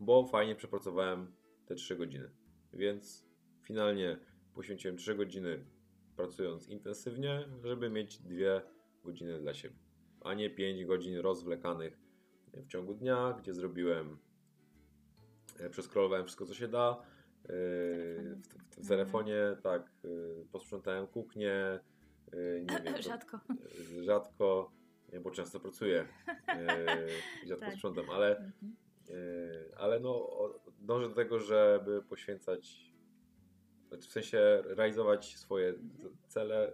bo 0.00 0.26
fajnie 0.26 0.54
przepracowałem 0.56 1.34
te 1.66 1.74
3 1.74 1.96
godziny. 1.96 2.30
Więc 2.72 3.26
finalnie 3.62 4.18
poświęciłem 4.54 4.96
3 4.96 5.14
godziny 5.14 5.64
pracując 6.16 6.68
intensywnie, 6.68 7.48
żeby 7.64 7.90
mieć 7.90 8.18
dwie 8.18 8.62
godziny 9.04 9.40
dla 9.40 9.54
siebie. 9.54 9.76
A 10.20 10.34
nie 10.34 10.50
5 10.50 10.84
godzin 10.84 11.16
rozwlekanych 11.18 11.98
w 12.56 12.68
ciągu 12.68 12.94
dnia, 12.94 13.36
gdzie 13.38 13.54
zrobiłem, 13.54 14.18
e, 15.60 15.70
przeskrolowałem 15.70 16.24
wszystko, 16.24 16.46
co 16.46 16.54
się 16.54 16.68
da. 16.68 16.90
e, 17.44 17.46
W, 17.48 18.42
w, 18.70 18.84
w 18.84 18.88
telefonie, 18.88 19.56
tak, 19.62 19.82
e, 20.04 20.08
posprzątałem 20.52 21.06
kuchnię, 21.06 21.80
nie 22.60 22.78
wiem, 22.84 22.94
to- 22.94 23.02
Rzadko. 23.02 23.40
rzadko, 24.04 24.70
bo 25.22 25.30
często 25.30 25.60
pracuję 25.60 26.08
i 27.44 27.48
rzadko 27.48 27.64
Tak. 27.66 27.74
sprzątam, 27.74 28.10
ale, 28.10 28.36
Mhm. 28.38 28.74
ale 29.76 30.00
no, 30.00 30.28
dążę 30.80 31.08
do 31.08 31.14
tego, 31.14 31.40
żeby 31.40 32.02
poświęcać, 32.02 32.92
znaczy 33.88 34.08
w 34.08 34.12
sensie 34.12 34.62
realizować 34.64 35.36
swoje 35.36 35.74
z- 35.74 36.28
cele, 36.28 36.72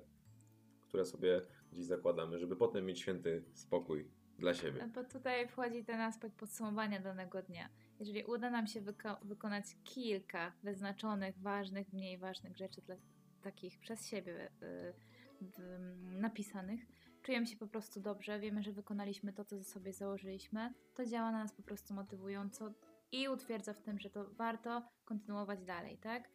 które 0.89 1.05
sobie 1.05 1.43
gdzieś 1.73 1.85
zakładamy, 1.85 2.39
żeby 2.39 2.57
potem 2.57 2.85
mieć 2.87 3.01
święty 3.01 3.45
spokój 3.55 4.09
dla 4.41 4.55
siebie. 4.55 4.89
Bo 4.95 5.05
tutaj 5.05 5.49
wchodzi 5.49 5.85
ten 5.85 6.01
aspekt 6.01 6.37
podsumowania 6.37 7.01
danego 7.01 7.43
dnia. 7.43 7.69
Jeżeli 8.01 8.25
uda 8.25 8.51
nam 8.51 8.67
się 8.67 8.81
wyko- 8.81 9.17
wykonać 9.23 9.65
kilka 9.85 10.53
wyznaczonych, 10.63 11.39
ważnych, 11.39 11.93
mniej 11.93 12.19
ważnych 12.19 12.57
rzeczy 12.57 12.83
dla 12.83 12.97
takich 13.43 13.79
przez 13.79 14.07
siebie 14.07 14.51
y, 14.63 14.93
w, 15.41 15.79
napisanych, 16.21 16.81
czujemy 17.23 17.47
się 17.47 17.57
po 17.57 17.67
prostu 17.67 18.01
dobrze, 18.01 18.41
wiemy, 18.41 18.63
że 18.63 18.73
wykonaliśmy 18.73 19.33
to, 19.33 19.45
co 19.45 19.65
sobie 19.65 19.93
założyliśmy, 19.93 20.73
to 20.95 21.07
działa 21.07 21.31
na 21.31 21.39
nas 21.39 21.53
po 21.53 21.63
prostu 21.63 21.95
motywująco 21.95 22.73
i 23.13 23.29
utwierdza 23.29 23.75
w 23.75 23.83
tym, 23.83 23.99
że 23.99 24.11
to 24.11 24.31
warto 24.31 24.83
kontynuować 25.05 25.65
dalej, 25.65 25.99
tak? 25.99 26.29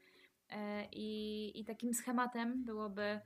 E, 0.50 0.85
I, 0.91 1.59
I 1.59 1.65
takim 1.65 1.93
schematem 1.93 2.65
byłoby 2.65 3.19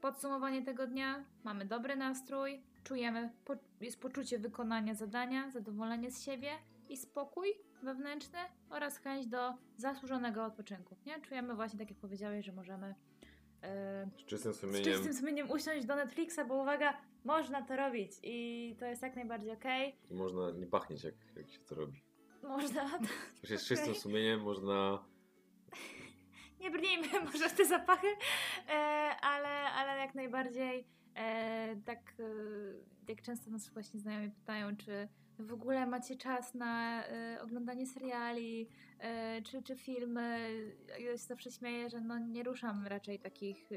podsumowanie 0.00 0.62
tego 0.62 0.86
dnia, 0.86 1.24
mamy 1.44 1.64
dobry 1.64 1.96
nastrój, 1.96 2.62
czujemy, 2.88 3.30
po, 3.44 3.56
jest 3.80 4.00
poczucie 4.00 4.38
wykonania 4.38 4.94
zadania, 4.94 5.50
zadowolenie 5.50 6.10
z 6.10 6.22
siebie 6.22 6.50
i 6.88 6.96
spokój 6.96 7.48
wewnętrzny 7.82 8.38
oraz 8.70 8.98
chęć 8.98 9.26
do 9.26 9.54
zasłużonego 9.76 10.44
odpoczynku. 10.44 10.96
Nie? 11.06 11.20
Czujemy 11.20 11.54
właśnie, 11.54 11.78
tak 11.78 11.90
jak 11.90 11.98
powiedziałeś, 11.98 12.46
że 12.46 12.52
możemy 12.52 12.94
e, 13.62 14.10
Z 14.18 14.24
czystym 14.24 14.52
z 14.52 14.60
sumieniem, 14.60 14.84
czystym 14.84 15.14
sumieniem 15.14 15.50
usiąść 15.50 15.86
do 15.86 15.96
Netflixa, 15.96 16.40
bo 16.48 16.54
uwaga, 16.62 17.00
można 17.24 17.62
to 17.62 17.76
robić 17.76 18.12
i 18.22 18.76
to 18.78 18.86
jest 18.86 19.02
jak 19.02 19.16
najbardziej 19.16 19.52
okej. 19.52 19.96
można 20.10 20.50
nie 20.50 20.66
pachnieć, 20.66 21.04
jak, 21.04 21.14
jak 21.36 21.50
się 21.50 21.58
to 21.58 21.74
robi. 21.74 22.02
Można, 22.42 22.90
z 23.58 23.66
czystym 23.66 23.94
sumieniem 23.94 24.40
można 24.40 25.04
nie 26.60 26.70
brnijmy 26.70 27.20
może 27.32 27.48
w 27.48 27.52
te 27.52 27.64
zapachy, 27.64 28.06
e, 28.68 28.72
ale, 29.20 29.48
ale 29.48 30.00
jak 30.00 30.14
najbardziej 30.14 30.97
tak 31.84 32.14
e, 32.20 32.22
jak 33.08 33.22
często 33.22 33.50
nas 33.50 33.68
właśnie 33.70 34.00
znajomi 34.00 34.30
pytają, 34.30 34.76
czy 34.76 35.08
w 35.38 35.52
ogóle 35.52 35.86
macie 35.86 36.16
czas 36.16 36.54
na 36.54 37.04
e, 37.06 37.38
oglądanie 37.42 37.86
seriali, 37.86 38.68
e, 38.98 39.42
czy, 39.42 39.62
czy 39.62 39.76
filmy. 39.76 40.50
Ja 40.88 41.12
się 41.12 41.18
zawsze 41.18 41.50
śmieję, 41.50 41.90
że 41.90 42.00
no 42.00 42.18
nie 42.18 42.42
ruszam 42.42 42.86
raczej 42.86 43.18
takich 43.18 43.70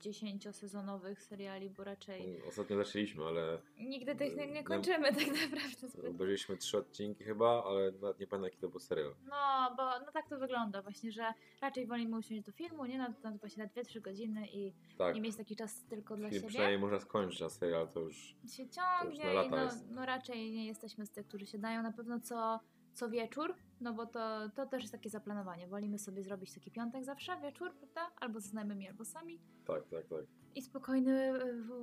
50-sezonowych 0.00 1.22
seriali, 1.22 1.70
bo 1.70 1.84
raczej 1.84 2.42
Ostatnio 2.48 2.76
zaczęliśmy, 2.76 3.24
ale 3.24 3.58
nigdy 3.78 4.16
tych 4.16 4.36
nie, 4.36 4.46
nie 4.46 4.62
No, 4.62 4.68
kończymy 4.68 5.08
tak 5.14 5.26
naprawdę. 5.26 5.88
Zbyt. 5.88 6.04
obejrzeliśmy 6.04 6.56
trzy 6.56 6.78
odcinki 6.78 7.24
chyba, 7.24 7.64
ale 7.64 7.92
nawet 7.92 8.20
nie 8.20 8.26
pamiętam 8.26 8.44
jaki 8.44 8.58
to 8.58 8.68
był 8.68 8.80
serial. 8.80 9.14
No, 9.30 9.74
bo 9.76 9.82
no 10.06 10.12
tak 10.12 10.28
to 10.28 10.38
wygląda 10.38 10.82
właśnie, 10.82 11.12
że 11.12 11.32
raczej 11.60 11.86
wolimy 11.86 12.16
usiąść 12.16 12.42
do 12.42 12.52
filmu, 12.52 12.86
nie? 12.86 12.98
Na, 12.98 13.14
na 13.22 13.30
właśnie 13.38 13.64
na 13.64 13.82
2-3 13.82 14.00
godziny 14.00 14.46
i, 14.52 14.72
Tak, 14.98 15.16
i 15.16 15.20
mieć 15.20 15.36
taki 15.36 15.56
czas 15.56 15.84
tylko 15.90 16.16
dla 16.16 16.30
siebie. 16.30 16.48
przynajmniej 16.48 16.78
można 16.78 17.00
skończyć, 17.00 17.42
a 17.42 17.48
serial 17.48 17.88
to 17.88 18.00
już... 18.00 18.16
się 18.50 18.62
już 18.62 18.72
ciągnie 18.72 19.24
na 19.24 19.32
i 19.32 19.34
lata 19.34 19.56
no, 19.56 19.64
jest. 19.64 19.90
no 19.90 20.06
raczej 20.06 20.50
nie 20.52 20.66
jesteśmy 20.66 21.06
z 21.06 21.10
tych, 21.10 21.26
którzy 21.26 21.46
się 21.46 21.58
dają 21.58 21.82
na 21.82 21.92
pewno 21.92 22.20
co, 22.20 22.60
co 22.94 23.08
wieczór, 23.10 23.54
no 23.80 23.92
bo 23.94 24.06
to, 24.06 24.48
to 24.54 24.66
też 24.66 24.82
jest 24.82 24.92
takie 24.92 25.10
zaplanowanie. 25.10 25.68
Wolimy 25.68 25.98
sobie 25.98 26.22
zrobić 26.22 26.52
taki 26.54 26.70
piątek 26.70 27.04
zawsze, 27.04 27.40
wieczór, 27.42 27.74
prawda? 27.74 28.10
Albo 28.20 28.40
ze 28.40 28.48
znajomymi, 28.48 28.88
albo 28.88 29.04
sami. 29.04 29.40
Tak, 29.64 29.88
tak, 29.88 30.06
tak. 30.06 30.24
I 30.54 30.62
spokojny 30.62 31.34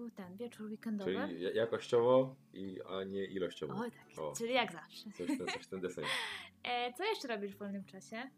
y, 0.07 0.11
ten 0.15 0.37
wieczór 0.37 0.65
weekendowy. 0.71 1.13
Czyli 1.13 1.41
ja- 1.43 1.51
jakościowo, 1.51 2.35
i, 2.53 2.79
a 2.89 3.03
nie 3.03 3.25
ilościowo. 3.25 3.73
Oj 3.77 3.91
tak, 3.91 4.19
O. 4.19 4.33
czyli 4.37 4.53
jak 4.53 4.71
zawsze. 4.71 5.09
Coś, 5.17 5.27
ten, 5.37 5.47
coś 5.47 5.67
ten 5.67 5.81
deseń. 5.81 6.05
E, 6.63 6.93
co 6.93 7.03
jeszcze 7.05 7.27
robisz 7.27 7.55
w 7.55 7.57
wolnym 7.57 7.83
czasie? 7.85 8.29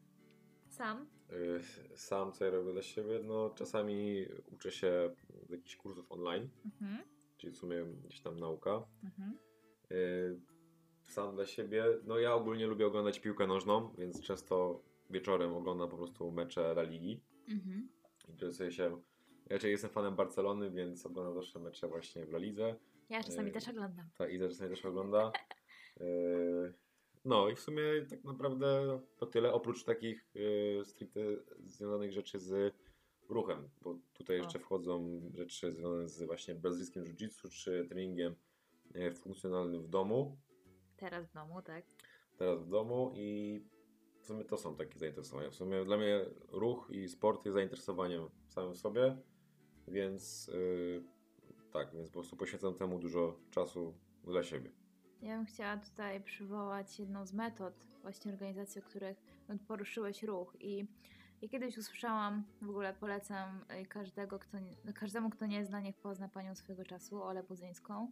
Sam? 0.70 1.08
Y, 1.32 1.62
Sam 1.96 2.32
co 2.32 2.46
ja 2.46 2.51
robię 2.51 2.74
dla 2.74 2.82
siebie, 2.82 3.20
no 3.24 3.50
czasami 3.50 4.25
uczę 4.51 4.72
się 4.72 5.15
z 5.48 5.51
jakichś 5.51 5.75
kursów 5.75 6.12
online, 6.12 6.50
Mhm, 6.65 7.03
czyli 7.38 7.53
w 7.53 7.58
sumie 7.58 7.86
gdzieś 8.06 8.22
tam 8.22 8.39
nauka. 8.39 8.84
mhm. 9.03 9.38
Y, 9.92 10.39
Sam 11.07 11.36
dla 11.36 11.45
siebie, 11.45 11.86
no 12.05 12.19
ja 12.19 12.33
ogólnie 12.33 12.67
lubię 12.67 12.88
oglądać 12.88 13.19
piłkę 13.19 13.48
nożną, 13.48 13.93
więc 13.98 14.22
często 14.22 14.81
wieczorem 15.10 15.53
oglądam 15.53 15.89
po 15.89 15.98
prostu 15.98 16.31
mecze 16.31 16.72
La 16.72 16.81
Ligi. 16.83 17.22
Mhm. 17.50 17.89
Interesuję 18.29 18.72
się, 18.72 19.01
raczej 19.50 19.72
jestem 19.72 19.89
fanem 19.89 20.15
Barcelony, 20.15 20.72
więc 20.72 21.05
oglądam 21.05 21.33
zawsze 21.33 21.60
mecze 21.60 21.88
właśnie 21.88 22.25
w 22.25 22.29
La 22.29 22.38
Lidze. 22.38 22.75
Ja 23.10 23.24
czasami 23.24 23.50
E, 23.50 23.53
też 23.53 23.67
oglądam. 23.69 24.05
Ta 24.17 24.27
Iza 24.27 24.48
czasami 24.50 24.69
też 24.69 24.86
ogląda. 24.86 25.31
Y, 26.01 26.74
No 27.25 27.50
i 27.50 27.55
w 27.55 27.60
sumie 27.60 27.81
tak 28.10 28.24
naprawdę 28.24 29.00
to 29.17 29.25
tyle, 29.25 29.53
oprócz 29.53 29.83
takich 29.83 30.25
y, 30.36 30.81
stricte 30.86 31.19
związanych 31.65 32.12
rzeczy 32.12 32.39
z 32.39 32.74
ruchem, 33.29 33.69
bo 33.81 33.98
tutaj 34.13 34.38
jeszcze 34.38 34.57
O. 34.60 34.62
wchodzą 34.62 35.22
rzeczy 35.36 35.72
związane 35.72 36.10
z 36.10 36.24
właśnie 36.24 36.55
brazylijskim 36.55 37.03
jiu-jitsu 37.03 37.50
czy 37.50 37.86
treningiem 37.89 38.36
y, 38.95 39.12
funkcjonalnym 39.13 39.83
w 39.83 39.88
domu, 39.89 40.38
Teraz 41.03 41.25
w 41.27 41.33
domu, 41.33 41.62
tak? 41.62 41.86
teraz 42.38 42.63
w 42.63 42.69
domu 42.69 43.12
i 43.15 43.62
w 44.19 44.25
sumie 44.25 44.45
to 44.45 44.57
są 44.57 44.75
takie 44.75 45.00
zainteresowania. 45.00 45.50
W 45.50 45.55
sumie 45.55 45.86
dla 45.86 45.98
mnie 45.98 46.25
ruch 46.51 46.88
i 46.91 47.10
sport 47.10 47.45
jest 47.45 47.53
zainteresowaniem 47.53 48.29
samym 48.48 48.74
w 48.74 48.77
sobie, 48.77 49.17
więc 49.88 50.50
y, 50.50 51.03
tak, 51.74 51.93
więc 51.93 52.10
po 52.10 52.13
prostu 52.13 52.38
poświęcam 52.38 52.75
temu 52.75 53.00
dużo 53.00 53.39
czasu 53.51 53.93
dla 54.24 54.43
siebie. 54.43 54.72
Ja 55.22 55.38
bym 55.38 55.45
chciała 55.45 55.77
tutaj 55.77 56.24
przywołać 56.24 57.00
jedną 57.00 57.25
z 57.25 57.33
metod 57.33 57.74
właśnie 58.01 58.31
organizacji, 58.31 58.81
o 58.81 58.86
których 58.86 59.17
poruszyłeś 59.67 60.24
ruch 60.24 60.55
i 60.60 60.88
ja 61.41 61.50
kiedyś 61.50 61.77
usłyszałam, 61.77 62.43
w 62.62 62.69
ogóle 62.69 62.93
polecam 62.93 63.65
y, 63.81 63.86
każdego, 63.86 64.39
kto 64.39 64.57
każdemu, 64.95 65.29
kto 65.29 65.45
nie 65.45 65.65
zna, 65.65 65.79
niech 65.79 65.98
pozna 65.98 66.29
panią 66.29 66.55
swojego 66.55 66.86
czasu, 66.86 67.24
Olę 67.24 67.43
Budzyńską. 67.43 68.12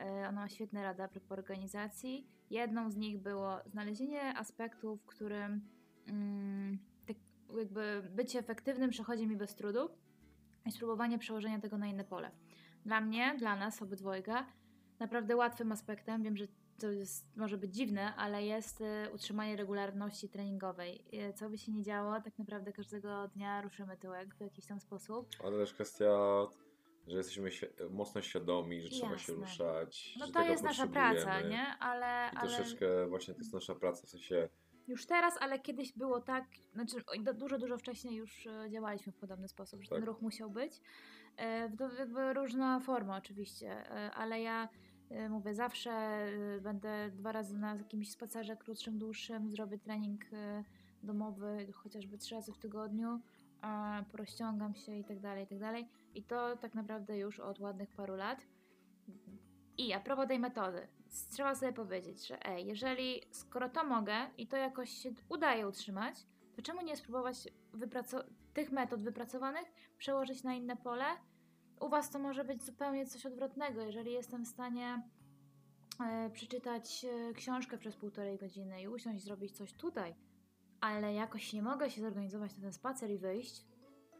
Y, 0.00 0.28
Ona 0.28 0.40
ma 0.40 0.48
świetne 0.48 0.82
rady 0.82 1.02
a 1.02 1.08
propos 1.08 1.38
organizacji. 1.38 2.26
Jedną 2.50 2.90
z 2.90 2.96
nich 2.96 3.18
było 3.18 3.58
znalezienie 3.66 4.38
aspektu, 4.38 4.96
w 4.96 5.06
którym 5.06 5.68
mm, 6.06 6.78
tak 7.06 7.16
jakby 7.58 8.02
bycie 8.10 8.38
efektywnym 8.38 8.90
przechodzi 8.90 9.26
mi 9.26 9.36
bez 9.36 9.54
trudu 9.54 9.88
i 10.66 10.72
spróbowanie 10.72 11.18
przełożenia 11.18 11.60
tego 11.60 11.78
na 11.78 11.86
inne 11.86 12.04
pole. 12.04 12.30
Dla 12.84 13.00
mnie, 13.00 13.34
dla 13.38 13.56
nas 13.56 13.82
obydwojga, 13.82 14.46
naprawdę 14.98 15.36
łatwym 15.36 15.72
aspektem, 15.72 16.22
wiem, 16.22 16.36
że 16.36 16.46
to 16.80 16.90
jest, 16.90 17.36
może 17.36 17.58
być 17.58 17.74
dziwne, 17.74 18.14
ale 18.16 18.44
jest 18.44 18.80
y, 18.80 18.84
utrzymanie 19.14 19.56
regularności 19.56 20.28
treningowej. 20.28 21.04
Y, 21.30 21.32
Co 21.32 21.50
by 21.50 21.58
się 21.58 21.72
nie 21.72 21.82
działo, 21.82 22.20
tak 22.20 22.38
naprawdę 22.38 22.72
każdego 22.72 23.28
dnia 23.28 23.62
ruszymy 23.62 23.96
tyłek 23.96 24.34
w 24.34 24.40
jakiś 24.40 24.66
tam 24.66 24.80
sposób. 24.80 25.28
Ale 25.44 25.58
też 25.58 25.74
kwestia, 25.74 26.06
że 27.08 27.16
jesteśmy 27.16 27.50
świ- 27.50 27.90
mocno 27.90 28.22
świadomi, 28.22 28.80
że 28.80 28.88
trzeba 28.88 29.18
się 29.18 29.32
Jasne. 29.32 29.34
ruszać. 29.34 30.14
No 30.20 30.26
że 30.26 30.32
to 30.32 30.38
tego 30.38 30.50
jest 30.52 30.64
nasza 30.64 30.86
praca, 30.86 31.40
nie? 31.40 31.66
Ale, 31.80 32.30
I 32.32 32.36
ale 32.36 32.48
troszeczkę 32.48 33.06
właśnie 33.08 33.34
to 33.34 33.40
jest 33.40 33.52
nasza 33.52 33.74
praca, 33.74 34.06
w 34.06 34.10
sensie 34.10 34.48
już 34.88 35.06
teraz, 35.06 35.34
ale 35.40 35.58
kiedyś 35.58 35.92
było 35.92 36.20
tak, 36.20 36.44
znaczy 36.72 36.96
dużo, 37.34 37.58
dużo 37.58 37.78
wcześniej 37.78 38.14
już 38.14 38.46
e, 38.46 38.70
działaliśmy 38.70 39.12
w 39.12 39.16
podobny 39.16 39.48
sposób, 39.48 39.82
że 39.82 39.88
ten 39.88 39.98
Tak. 39.98 40.06
ruch 40.06 40.20
musiał 40.22 40.50
być. 40.50 40.72
E, 41.36 41.68
w- 41.68 42.34
różna 42.36 42.80
forma 42.80 43.16
oczywiście, 43.16 43.70
e, 43.90 44.10
ale 44.14 44.40
ja 44.40 44.68
mówię, 45.30 45.54
zawsze 45.54 46.26
będę 46.62 47.10
dwa 47.10 47.32
razy 47.32 47.58
na 47.58 47.74
jakimś 47.74 48.10
spacerze 48.10 48.56
krótszym, 48.56 48.98
dłuższym, 48.98 49.50
zrobię 49.50 49.78
trening 49.78 50.20
domowy, 51.02 51.66
chociażby 51.72 52.18
trzy 52.18 52.34
razy 52.34 52.52
w 52.52 52.58
tygodniu, 52.58 53.20
porozciągam 54.10 54.74
się 54.74 54.96
i 54.98 55.04
tak 55.04 55.20
dalej, 55.20 55.44
i 55.44 55.46
tak 55.46 55.58
dalej. 55.58 55.88
I 56.14 56.24
to 56.24 56.56
tak 56.56 56.74
naprawdę 56.74 57.18
już 57.18 57.40
od 57.40 57.60
ładnych 57.60 57.90
paru 57.90 58.16
lat. 58.16 58.38
I 59.78 59.92
a 59.92 60.00
propos 60.00 60.28
tej 60.28 60.38
metody, 60.38 60.88
trzeba 61.30 61.54
sobie 61.54 61.72
powiedzieć, 61.72 62.26
że 62.26 62.46
ej, 62.46 62.66
jeżeli 62.66 63.22
skoro 63.30 63.68
to 63.68 63.84
mogę 63.84 64.14
i 64.38 64.46
to 64.46 64.56
jakoś 64.56 64.90
się 64.90 65.10
udaje 65.28 65.68
utrzymać, 65.68 66.26
to 66.56 66.62
czemu 66.62 66.82
nie 66.82 66.96
spróbować 66.96 67.48
tych 68.54 68.72
metod 68.72 69.02
wypracowanych 69.02 69.72
przełożyć 69.98 70.42
na 70.42 70.54
inne 70.54 70.76
pole? 70.76 71.04
U 71.80 71.88
Was 71.88 72.10
to 72.10 72.18
może 72.18 72.44
być 72.44 72.62
zupełnie 72.62 73.06
coś 73.06 73.26
odwrotnego. 73.26 73.80
Jeżeli 73.80 74.12
jestem 74.12 74.44
w 74.44 74.48
stanie 74.48 75.02
e, 76.00 76.30
przeczytać 76.30 77.04
e, 77.04 77.34
książkę 77.34 77.78
przez 77.78 77.96
półtorej 77.96 78.38
godziny 78.38 78.82
i 78.82 78.88
usiąść, 78.88 79.24
zrobić 79.24 79.56
coś 79.56 79.72
tutaj, 79.72 80.14
ale 80.80 81.14
jakoś 81.14 81.52
nie 81.52 81.62
mogę 81.62 81.90
się 81.90 82.00
zorganizować 82.00 82.56
na 82.56 82.62
ten 82.62 82.72
spacer 82.72 83.10
i 83.10 83.18
wyjść 83.18 83.66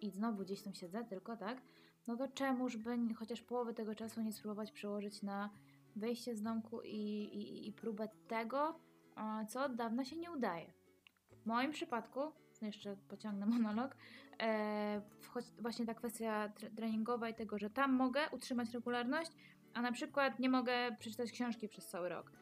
i 0.01 0.11
znowu 0.11 0.43
gdzieś 0.43 0.63
tam 0.63 0.75
siedzę 0.75 1.05
tylko, 1.05 1.37
tak? 1.37 1.63
No 2.07 2.17
to 2.17 2.29
czemuż 2.29 2.77
by 2.77 3.15
chociaż 3.15 3.43
połowę 3.43 3.75
tego 3.75 3.95
czasu 3.95 4.23
nie 4.23 4.33
spróbować 4.33 4.73
przełożyć 4.73 5.23
na 5.23 5.51
wyjście 5.97 6.37
z 6.37 6.43
domku 6.43 6.83
i, 6.83 6.97
i, 6.97 7.69
i 7.69 7.73
próbę 7.73 8.09
tego, 8.29 8.81
co 9.49 9.65
od 9.65 9.75
dawna 9.75 10.05
się 10.05 10.17
nie 10.17 10.31
udaje. 10.31 10.73
W 11.43 11.47
moim 11.47 11.73
przypadku, 11.73 12.21
jeszcze 12.63 12.97
pociągnę 12.97 13.47
monolog, 13.59 13.97
e, 14.43 15.03
właśnie 15.59 15.87
ta 15.87 15.95
kwestia 15.95 16.49
tre- 16.49 16.71
treningowa 16.71 17.29
i 17.29 17.35
tego, 17.35 17.59
że 17.59 17.71
tam 17.71 17.93
mogę 17.93 18.21
utrzymać 18.33 18.71
regularność, 18.71 19.33
a 19.75 19.83
na 19.83 19.93
przykład 19.93 20.39
nie 20.39 20.49
mogę 20.49 20.97
przeczytać 20.99 21.33
książki 21.33 21.69
przez 21.69 21.87
cały 21.89 22.09
rok. 22.09 22.40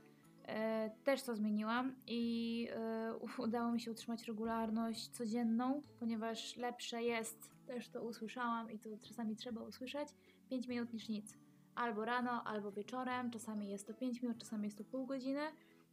E, 0.48 0.90
też 1.04 1.22
to 1.22 1.36
zmieniłam 1.36 1.94
i 2.06 2.68
e, 2.70 3.14
udało 3.38 3.72
mi 3.72 3.80
się 3.80 3.90
utrzymać 3.90 4.24
regularność 4.24 5.08
codzienną, 5.08 5.82
ponieważ 5.98 6.56
lepsze 6.56 7.02
jest, 7.02 7.50
też 7.66 7.88
to 7.88 8.04
usłyszałam 8.04 8.70
i 8.70 8.78
to 8.78 8.90
czasami 9.08 9.36
trzeba 9.36 9.62
usłyszeć, 9.62 10.08
5 10.50 10.68
minut 10.68 10.92
niż 10.92 11.08
nic. 11.08 11.34
Albo 11.74 12.04
rano, 12.04 12.44
albo 12.44 12.72
wieczorem, 12.72 13.30
czasami 13.30 13.68
jest 13.68 13.86
to 13.86 13.94
5 13.94 14.22
minut, 14.22 14.38
czasami 14.38 14.64
jest 14.64 14.78
to 14.78 14.84
pół 14.84 15.06
godziny. 15.06 15.42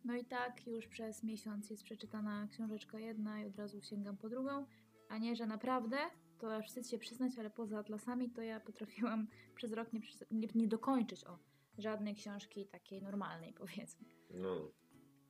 No 0.06 0.16
i 0.16 0.26
tak 0.26 0.68
już 0.68 0.88
przez 0.88 1.24
miesiąc 1.24 1.70
jest 1.70 1.84
przeczytana 1.84 2.48
książeczka 2.52 3.00
jedna 3.00 3.42
i 3.42 3.46
od 3.46 3.56
razu 3.56 3.82
sięgam 3.82 4.18
po 4.18 4.30
drugą, 4.30 4.66
a 5.10 5.18
nie, 5.18 5.36
że 5.36 5.46
naprawdę, 5.46 5.98
to 6.38 6.56
aż 6.56 6.68
wstyd 6.68 6.90
się 6.90 6.98
przyznać, 6.98 7.40
ale 7.40 7.50
poza 7.50 7.80
atlasami 7.80 8.30
to 8.30 8.42
ja 8.42 8.60
potrafiłam 8.60 9.28
przez 9.56 9.74
rok 9.74 9.94
nie, 9.94 10.00
nie, 10.32 10.48
nie 10.56 10.68
dokończyć 10.68 11.26
o 11.26 11.40
żadnej 11.78 12.16
książki 12.16 12.66
takiej 12.68 13.02
normalnej 13.02 13.54
powiedzmy. 13.54 14.06
no, 14.30 14.72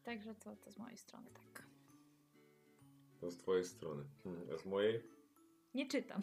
Także 0.03 0.35
to, 0.35 0.55
to 0.55 0.71
z 0.71 0.77
mojej 0.77 0.97
strony 0.97 1.29
tak. 1.33 1.67
to 3.21 3.31
z 3.31 3.37
twojej 3.37 3.63
strony. 3.63 4.03
A 4.53 4.57
z 4.57 4.65
mojej? 4.65 5.03
Nie 5.73 5.87
czytam. 5.87 6.21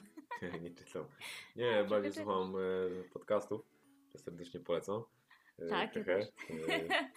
nie 0.62 0.70
czytam. 0.74 1.04
Nie, 1.56 1.78
A, 1.78 1.84
bardziej 1.84 2.12
słucham 2.12 2.54
e, 2.56 3.04
podcastów, 3.12 3.66
które 4.08 4.24
serdecznie 4.24 4.60
polecam. 4.60 5.02
E, 5.58 5.66
Tak, 5.66 5.94
też. 5.94 6.26
E, 6.68 6.88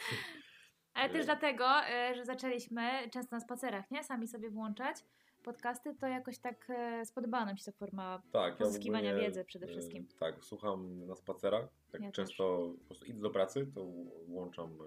Ale 0.93 1.09
też 1.09 1.21
E. 1.21 1.25
dlatego, 1.25 1.65
e, 1.85 2.15
że 2.15 2.25
zaczęliśmy 2.25 3.09
często 3.11 3.35
na 3.35 3.39
spacerach, 3.39 3.91
nie? 3.91 4.03
Sami 4.03 4.27
sobie 4.27 4.49
włączać 4.49 4.97
podcasty, 5.45 5.95
to 5.95 6.07
jakoś 6.07 6.37
tak 6.39 6.69
e, 6.69 7.05
spodobała 7.05 7.45
nam 7.45 7.57
się 7.57 7.65
ta 7.65 7.71
forma 7.71 8.21
tak, 8.31 8.57
Pozyskiwania 8.57 9.09
ogólnie, 9.09 9.27
wiedzy 9.27 9.45
przede 9.45 9.65
e, 9.65 9.69
wszystkim. 9.69 10.07
tak, 10.19 10.43
słucham 10.45 11.05
na 11.07 11.15
spacerach. 11.15 11.67
Tak 11.91 12.01
Ja 12.01 12.11
często 12.11 12.69
po 12.79 12.85
prostu 12.85 13.05
idę 13.05 13.19
do 13.21 13.29
pracy, 13.29 13.67
to 13.75 13.85
włączam 14.27 14.77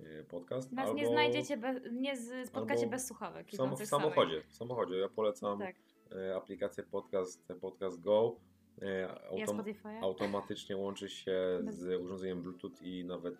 e, 0.00 0.24
podcast. 0.24 0.72
Nas 0.72 0.86
albo 0.88 0.98
nie 0.98 1.06
znajdziecie, 1.06 1.56
bez, 1.56 1.76
nie 1.92 2.16
z- 2.16 2.48
spotkacie 2.48 2.86
bez 2.86 3.06
słuchawek. 3.06 3.48
w, 3.48 3.56
samo, 3.56 3.76
w 3.76 3.86
samochodzie. 3.86 4.42
W 4.48 4.54
samochodzie. 4.54 4.96
Ja 4.96 5.08
polecam 5.08 5.58
Tak, 5.58 5.76
aplikację 6.36 6.84
podcast, 6.84 7.48
Podcast 7.60 8.00
Go. 8.00 8.36
Ja 8.80 9.14
autom- 9.30 9.54
Spotify. 9.54 9.88
automatycznie 10.02 10.76
łączy 10.76 11.08
się 11.08 11.38
Bez- 11.64 11.76
z 11.78 12.00
urządzeniem 12.02 12.42
Bluetooth 12.42 12.72
i 12.82 13.04
nawet 13.04 13.34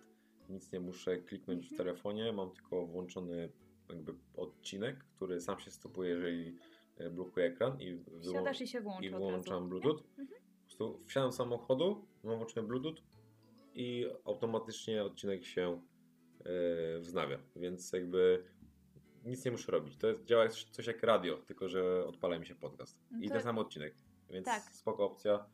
nic 0.49 0.73
nie 0.73 0.81
muszę 0.81 1.17
kliknąć 1.19 1.69
w 1.69 1.73
Mhm. 1.73 1.77
telefonie. 1.79 2.33
Mam 2.33 2.51
tylko 2.51 2.87
włączony 2.87 3.49
jakby 3.89 4.15
odcinek, 4.37 5.05
który 5.05 5.41
sam 5.41 5.61
się 5.61 5.71
stopuje, 5.71 6.11
jeżeli 6.11 6.59
e, 6.97 7.11
blokuje 7.11 7.47
ekran 7.47 7.81
i, 7.81 7.97
wyłą- 7.97 8.61
i 8.61 8.67
się 8.67 8.79
i 9.03 9.11
włączam 9.11 9.69
Bluetooth. 9.69 10.03
Mhm. 10.19 10.29
Po 10.29 10.63
prostu 10.63 10.99
wsiadam 11.07 11.29
do 11.31 11.37
samochodu, 11.37 12.07
mam 12.25 12.37
włączony 12.37 12.69
Bluetooth 12.69 12.95
i 13.75 14.07
automatycznie 14.25 15.05
odcinek 15.05 15.45
się 15.45 15.81
e, 16.45 16.99
wznawia, 17.01 17.39
więc 17.57 17.93
jakby 17.93 18.45
nic 19.25 19.45
nie 19.45 19.51
muszę 19.51 19.73
robić. 19.73 19.97
To 19.97 20.07
jest, 20.07 20.25
działa 20.25 20.49
coś 20.49 20.87
jak 20.87 21.03
radio, 21.03 21.37
tylko 21.37 21.69
że 21.69 22.07
odpala 22.07 22.39
mi 22.39 22.47
się 22.47 22.55
podcast. 22.55 22.99
No 23.11 23.19
I 23.23 23.29
ten 23.29 23.43
sam 23.43 23.59
odcinek, 23.59 23.95
więc 24.31 24.45
Tak. 24.47 24.63
spoko 24.63 25.05
opcja, 25.05 25.47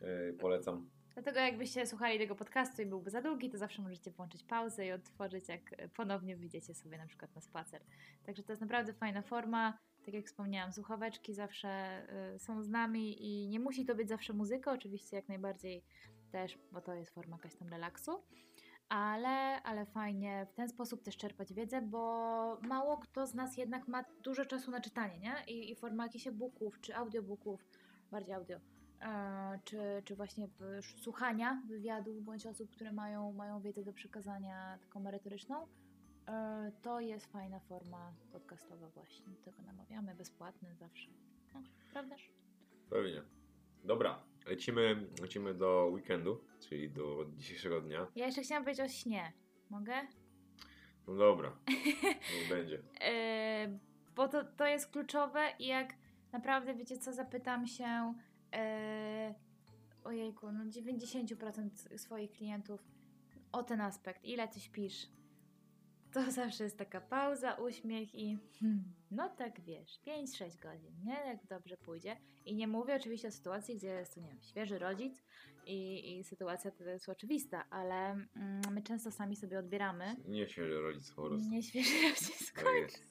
e, 0.00 0.32
polecam. 0.32 0.90
Dlatego 1.16 1.40
jakbyście 1.40 1.86
słuchali 1.86 2.18
tego 2.18 2.34
podcastu 2.34 2.82
i 2.82 2.86
byłby 2.86 3.10
za 3.10 3.22
długi, 3.22 3.50
to 3.50 3.58
zawsze 3.58 3.82
możecie 3.82 4.10
włączyć 4.10 4.44
pauzę 4.44 4.86
i 4.86 4.92
odtworzyć, 4.92 5.48
jak 5.48 5.60
e, 5.72 5.88
ponownie 5.88 6.36
wyjdziecie 6.36 6.74
sobie 6.74 6.98
na 6.98 7.06
przykład 7.06 7.34
na 7.34 7.40
spacer. 7.40 7.82
Także 8.26 8.42
to 8.42 8.52
jest 8.52 8.62
naprawdę 8.62 8.92
fajna 8.92 9.22
forma. 9.22 9.78
Tak 10.04 10.14
jak 10.14 10.26
wspomniałam, 10.26 10.72
słuchaweczki 10.72 11.34
zawsze 11.34 12.02
y, 12.34 12.38
są 12.38 12.62
z 12.62 12.68
nami 12.68 13.24
i 13.24 13.48
nie 13.48 13.60
musi 13.60 13.84
to 13.84 13.94
być 13.94 14.08
zawsze 14.08 14.32
muzyka, 14.32 14.72
oczywiście 14.72 15.16
jak 15.16 15.28
najbardziej 15.28 15.84
też, 16.32 16.58
bo 16.72 16.80
to 16.80 16.94
jest 16.94 17.10
forma 17.14 17.36
jakaś 17.36 17.54
tam 17.54 17.68
relaksu. 17.68 18.22
Ale, 18.88 19.62
ale 19.62 19.86
fajnie 19.86 20.46
w 20.50 20.54
ten 20.54 20.68
sposób 20.68 21.02
też 21.02 21.16
czerpać 21.16 21.54
wiedzę, 21.54 21.82
bo 21.82 22.58
mało 22.62 22.98
kto 22.98 23.26
z 23.26 23.34
nas 23.34 23.56
jednak 23.56 23.88
ma 23.88 24.04
dużo 24.22 24.44
czasu 24.44 24.70
na 24.70 24.80
czytanie, 24.80 25.18
nie? 25.18 25.34
I, 25.54 25.70
i 25.70 25.76
forma 25.76 26.02
jakichś 26.04 26.26
e-booków 26.26 26.80
czy 26.80 26.96
audiobooków, 26.96 27.64
bardziej 28.10 28.34
audio, 28.34 28.56
e, 28.56 28.60
czy, 29.64 29.78
czy 30.04 30.16
właśnie 30.16 30.48
słuchania 31.02 31.62
wywiadów 31.68 32.24
bądź 32.24 32.46
osób, 32.46 32.70
które 32.70 32.92
mają, 32.92 33.32
mają 33.32 33.60
wiedzę 33.60 33.84
do 33.84 33.92
przekazania 33.92 34.78
taką 34.80 35.00
merytoryczną, 35.00 35.66
e, 36.28 36.72
to 36.82 37.00
jest 37.00 37.26
fajna 37.26 37.60
forma 37.60 38.12
podcastowa 38.32 38.88
właśnie. 38.88 39.26
Do 39.26 39.42
tego 39.42 39.62
namawiamy, 39.62 40.14
bezpłatny 40.14 40.74
zawsze. 40.74 41.10
No, 41.54 41.62
prawdaż? 41.92 42.30
Pewnie. 42.90 43.22
Dobra, 43.84 44.22
lecimy, 44.46 45.06
lecimy 45.20 45.54
do 45.54 45.88
weekendu, 45.92 46.44
czyli 46.60 46.90
do 46.90 47.26
dzisiejszego 47.36 47.80
dnia. 47.80 48.06
Ja 48.16 48.26
jeszcze 48.26 48.42
chciałam 48.42 48.64
powiedzieć 48.64 48.86
o 48.86 48.88
śnie. 48.88 49.32
Mogę? 49.70 49.94
No 51.06 51.14
dobra, 51.14 51.56
niech 52.34 52.48
będzie. 52.48 52.82
E, 53.00 53.78
bo 54.16 54.28
to, 54.28 54.44
to 54.44 54.66
jest 54.66 54.90
kluczowe 54.90 55.52
i 55.58 55.66
jak 55.66 55.94
naprawdę, 56.32 56.74
wiecie 56.74 56.98
co, 56.98 57.12
zapytam 57.12 57.66
się 57.66 58.14
e, 58.56 59.34
ojejku, 60.04 60.52
no 60.52 60.64
90% 60.64 61.98
swoich 61.98 62.30
klientów 62.30 62.80
o 63.52 63.62
ten 63.62 63.80
aspekt, 63.80 64.24
ile 64.24 64.48
ty 64.48 64.60
śpisz, 64.60 65.08
to 66.12 66.30
zawsze 66.42 66.64
jest 66.64 66.78
taka 66.78 67.00
pauza, 67.00 67.54
uśmiech 67.54 68.14
i 68.14 68.38
hmm, 68.60 68.84
no 69.10 69.28
tak 69.28 69.60
wiesz, 69.60 70.00
5-6 70.06 70.62
godzin, 70.62 70.94
nie? 71.04 71.12
Jak 71.26 71.46
dobrze 71.46 71.76
pójdzie. 71.76 72.16
I 72.44 72.54
nie 72.54 72.68
mówię 72.68 72.96
oczywiście 72.96 73.28
o 73.28 73.30
sytuacji, 73.30 73.76
gdzie 73.76 73.88
jest, 73.88 74.14
tu, 74.14 74.20
nie 74.20 74.28
wiem, 74.28 74.42
świeży 74.42 74.78
rodzic 74.78 75.24
i, 75.66 76.10
i 76.18 76.24
sytuacja 76.24 76.70
to 76.70 76.84
jest 76.84 77.08
oczywista, 77.08 77.64
ale 77.70 78.10
mm, 78.10 78.62
my 78.72 78.82
często 78.82 79.10
sami 79.10 79.36
sobie 79.36 79.58
odbieramy. 79.58 80.16
Nie 80.28 80.48
się 80.48 80.66
rodzic 80.66 81.12
po 81.12 81.22
prostu. 81.22 81.50
Nie 81.50 81.62
świeży 81.62 82.02
rodzic, 82.08 82.52
Tak 82.52 82.64
jest. 82.82 83.06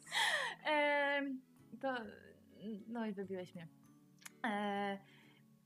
Em, 0.66 1.42
to. 1.82 1.96
No 2.88 3.06
i 3.06 3.14
wybiłeś 3.14 3.56
mnie. 3.56 3.68
E, 4.46 4.98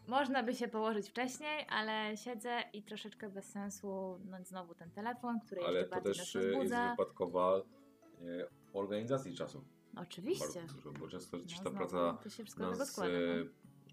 można 0.09 0.43
by 0.43 0.55
się 0.55 0.67
położyć 0.67 1.09
wcześniej, 1.09 1.65
ale 1.69 2.17
siedzę 2.17 2.63
i 2.73 2.83
troszeczkę 2.83 3.29
bez 3.29 3.51
sensu, 3.51 4.19
no 4.25 4.37
znowu 4.43 4.75
ten 4.75 4.91
telefon, 4.91 5.39
który 5.39 5.61
Ale 5.61 5.79
jeszcze 5.79 5.89
to 5.89 5.95
bardziej 5.95 6.13
też 6.13 6.35
nas 6.35 6.45
e, 6.45 6.47
jest 6.47 6.75
wypadkowa 6.91 7.57
e, 7.57 8.47
organizacji 8.73 9.35
czasu. 9.35 9.63
Oczywiście. 9.97 10.63
Dużo, 10.75 10.91
bo 10.91 11.07
często 11.07 11.37
No, 11.37 11.43
ta 11.43 11.69
znowu, 11.69 11.77
praca 11.77 12.19
to 12.57 12.69
nas 12.69 12.91
składa. 12.91 13.11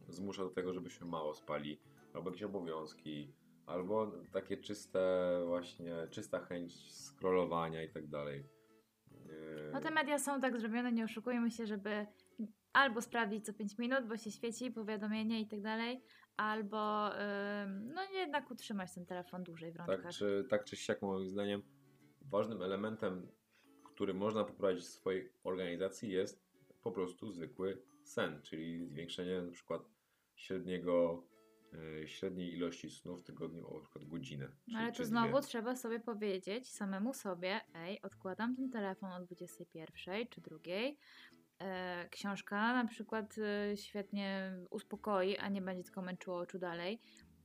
No. 0.07 0.13
zmusza 0.13 0.43
do 0.43 0.51
tego, 0.51 0.73
żebyśmy 0.73 1.07
mało 1.07 1.35
spali, 1.35 1.81
albo 2.15 2.31
jakieś 2.31 2.43
obowiązki, 2.43 3.33
albo 3.67 4.13
takie 4.33 4.57
czyste 4.57 5.01
właśnie, 5.47 5.95
czysta 6.11 6.41
chęć 6.41 6.93
scrollowania 6.93 7.83
i 7.83 7.89
tak 7.89 8.07
dalej. 8.07 8.45
E, 9.11 9.71
no 9.73 9.81
te 9.81 9.91
media 9.91 10.19
są 10.19 10.41
tak 10.41 10.61
zrobione, 10.61 10.93
nie 10.93 11.05
oszukujmy 11.05 11.51
się, 11.51 11.67
żeby 11.67 12.07
albo 12.77 13.03
sprawdzić 13.03 13.45
co 13.45 13.53
5 13.53 13.79
minut, 13.79 14.07
bo 14.09 14.17
się 14.17 14.31
świeci 14.31 14.71
powiadomienie 14.71 15.41
i 15.41 15.47
tak 15.47 15.61
dalej, 15.61 16.03
albo 16.37 17.09
ym, 17.09 17.93
no 17.95 18.03
jednak 18.13 18.51
utrzymać 18.51 18.95
ten 18.95 19.07
telefon 19.07 19.45
dłużej 19.45 19.73
w 19.73 19.77
rączkach. 19.77 20.03
Tak 20.03 20.13
czy, 20.13 20.47
tak 20.51 20.65
czy 20.65 20.77
siak, 20.77 21.03
moim 21.03 21.29
zdaniem, 21.29 21.63
ważnym 22.23 22.63
elementem, 22.63 23.29
który 23.85 24.15
można 24.15 24.45
poprawić 24.45 24.85
w 24.85 24.89
swojej 24.89 25.33
organizacji 25.45 26.11
jest 26.11 26.47
po 26.83 26.93
prostu 26.93 27.31
zwykły 27.31 27.83
sen, 28.03 28.43
czyli 28.43 28.87
zwiększenie 28.87 29.43
na 29.43 29.53
przykład 29.53 29.83
średniego, 30.35 31.27
e, 32.03 32.09
średniej 32.09 32.55
ilości 32.55 32.91
snu 32.91 33.17
w 33.17 33.23
tygodniu 33.23 33.67
o 33.67 33.81
przykład 33.81 34.05
godzinę. 34.05 34.49
No 34.69 34.79
ale 34.79 34.93
tu 34.93 35.05
znowu 35.05 35.39
dwie. 35.39 35.49
trzeba 35.49 35.77
sobie 35.77 36.01
powiedzieć 36.01 36.73
samemu 36.73 37.15
sobie, 37.15 37.61
ej, 37.75 38.03
odkładam 38.03 38.57
ten 38.57 38.71
telefon 38.71 39.13
o 39.13 39.21
21 39.21 40.27
czy 40.31 40.41
drugiej. 40.41 40.99
E, 41.61 42.09
książka 42.11 42.73
na 42.73 42.85
przykład 42.85 43.37
e, 43.39 43.77
świetnie 43.77 44.53
uspokoi, 44.71 45.37
a 45.37 45.49
nie 45.49 45.63
będzie 45.63 45.85
tylko 45.85 46.03
męczyło 46.03 46.39
oczu 46.39 46.59
dalej. 46.59 47.01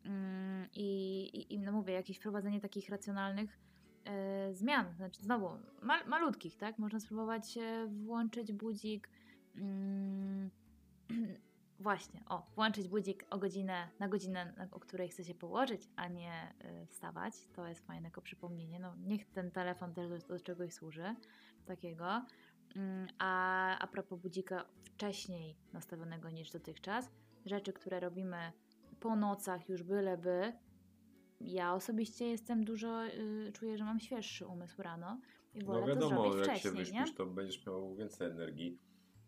Mm, 0.05 0.67
I, 0.73 1.53
i, 1.53 1.59
no 1.59 1.71
mówię, 1.71 1.93
jakieś 1.93 2.17
wprowadzenie 2.17 2.61
takich 2.61 2.89
racjonalnych 2.89 3.59
e, 4.05 4.53
zmian, 4.53 4.95
znaczy 4.95 5.21
znowu 5.21 5.49
mal, 5.81 6.07
malutkich, 6.07 6.57
tak? 6.57 6.79
Można 6.79 6.99
spróbować 6.99 7.57
włączyć 7.87 8.53
budzik. 8.53 9.09
Mm, 9.55 10.49
Właśnie, 11.79 12.23
o, 12.29 12.47
włączyć 12.55 12.87
budzik 12.87 13.25
o 13.29 13.37
godzinę, 13.37 13.87
na 13.99 14.07
godzinę, 14.07 14.67
o 14.71 14.79
której 14.79 15.09
chce 15.09 15.23
się 15.23 15.35
położyć, 15.35 15.81
a 15.95 16.07
nie 16.07 16.53
wstawać. 16.87 17.33
To 17.53 17.67
jest 17.67 17.87
fajne 17.87 18.07
jako 18.07 18.21
przypomnienie. 18.21 18.79
No, 18.79 18.95
niech 18.97 19.25
ten 19.25 19.51
telefon 19.51 19.93
też 19.93 20.09
do, 20.09 20.17
do 20.17 20.39
czegoś 20.39 20.73
służy, 20.73 21.15
takiego. 21.65 22.25
Mm, 22.75 23.07
A, 23.19 23.79
a 23.79 23.87
propos 23.87 24.19
budzika 24.19 24.65
wcześniej 24.83 25.55
nastawionego 25.73 26.29
niż 26.29 26.51
dotychczas, 26.51 27.11
rzeczy, 27.45 27.73
które 27.73 27.99
robimy 27.99 28.51
po 28.99 29.15
nocach 29.15 29.69
już 29.69 29.83
byleby, 29.83 30.53
ja 31.41 31.73
osobiście 31.73 32.25
jestem 32.27 32.63
dużo, 32.65 33.05
y, 33.05 33.51
czuję, 33.53 33.77
że 33.77 33.83
mam 33.83 33.99
świeższy 33.99 34.47
umysł 34.47 34.81
rano 34.81 35.19
i 35.53 35.63
wolę 35.63 35.79
No 35.79 35.87
to 35.87 35.93
wiadomo, 35.93 36.31
zrobić 36.31 36.47
jak 36.47 36.57
się 36.57 36.71
wyśpisz, 36.71 36.91
nie? 36.93 37.13
to 37.13 37.25
będziesz 37.25 37.65
miał 37.65 37.95
więcej 37.95 38.27
energii, 38.27 38.79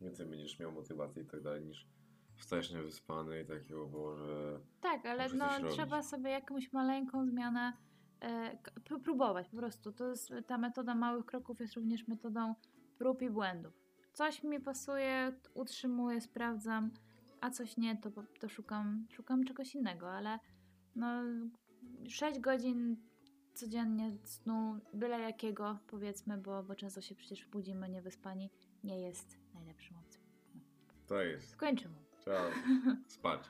więcej 0.01 0.25
będziesz 0.25 0.59
miał 0.59 0.71
motywacji 0.71 1.21
i 1.21 1.25
tak 1.25 1.41
dalej, 1.41 1.65
niż 1.65 1.87
wstajesz 2.35 2.71
niewyspany 2.71 3.41
i 3.41 3.45
takie, 3.45 3.77
o 3.77 3.85
Boże... 3.85 4.59
Tak, 4.81 5.05
ale 5.05 5.29
no, 5.33 5.57
robić. 5.57 5.73
trzeba 5.73 6.03
sobie 6.03 6.29
jakąś 6.29 6.73
maleńką 6.73 7.25
zmianę 7.25 7.73
pró- 8.85 8.99
próbować 9.03 9.49
po 9.49 9.57
prostu. 9.57 9.91
To 9.91 10.09
jest, 10.09 10.33
ta 10.47 10.57
metoda 10.57 10.95
małych 10.95 11.25
kroków 11.25 11.59
jest 11.59 11.73
również 11.73 12.07
metodą 12.07 12.55
prób 13.03 13.21
i 13.21 13.29
błędów. 13.29 13.73
Coś 14.13 14.43
mi 14.43 14.59
pasuje, 14.59 15.33
utrzymuję, 15.53 16.21
sprawdzam, 16.21 16.91
a 17.41 17.49
coś 17.49 17.77
nie, 17.77 17.97
to, 17.97 18.09
to 18.39 18.49
szukam, 18.49 19.07
szukam 19.11 19.43
czegoś 19.43 19.75
innego, 19.75 20.11
ale 20.11 20.39
no 20.95 21.23
6 22.09 22.39
godzin 22.39 22.97
codziennie 23.53 24.17
snu, 24.23 24.79
byle 24.93 25.19
jakiego 25.19 25.79
powiedzmy, 25.87 26.37
bo, 26.37 26.63
bo 26.63 26.75
często 26.75 27.01
się 27.01 27.15
przecież 27.15 27.45
budzimy 27.45 27.89
niewyspani, 27.89 28.49
nie 28.83 29.01
jest 29.01 29.39
najlepszą 29.53 29.95
opcją. 29.99 30.21
To 31.07 31.21
jest. 31.21 31.49
Skończymy. 31.49 31.95
Trzeba 32.19 32.43
spać. 33.07 33.41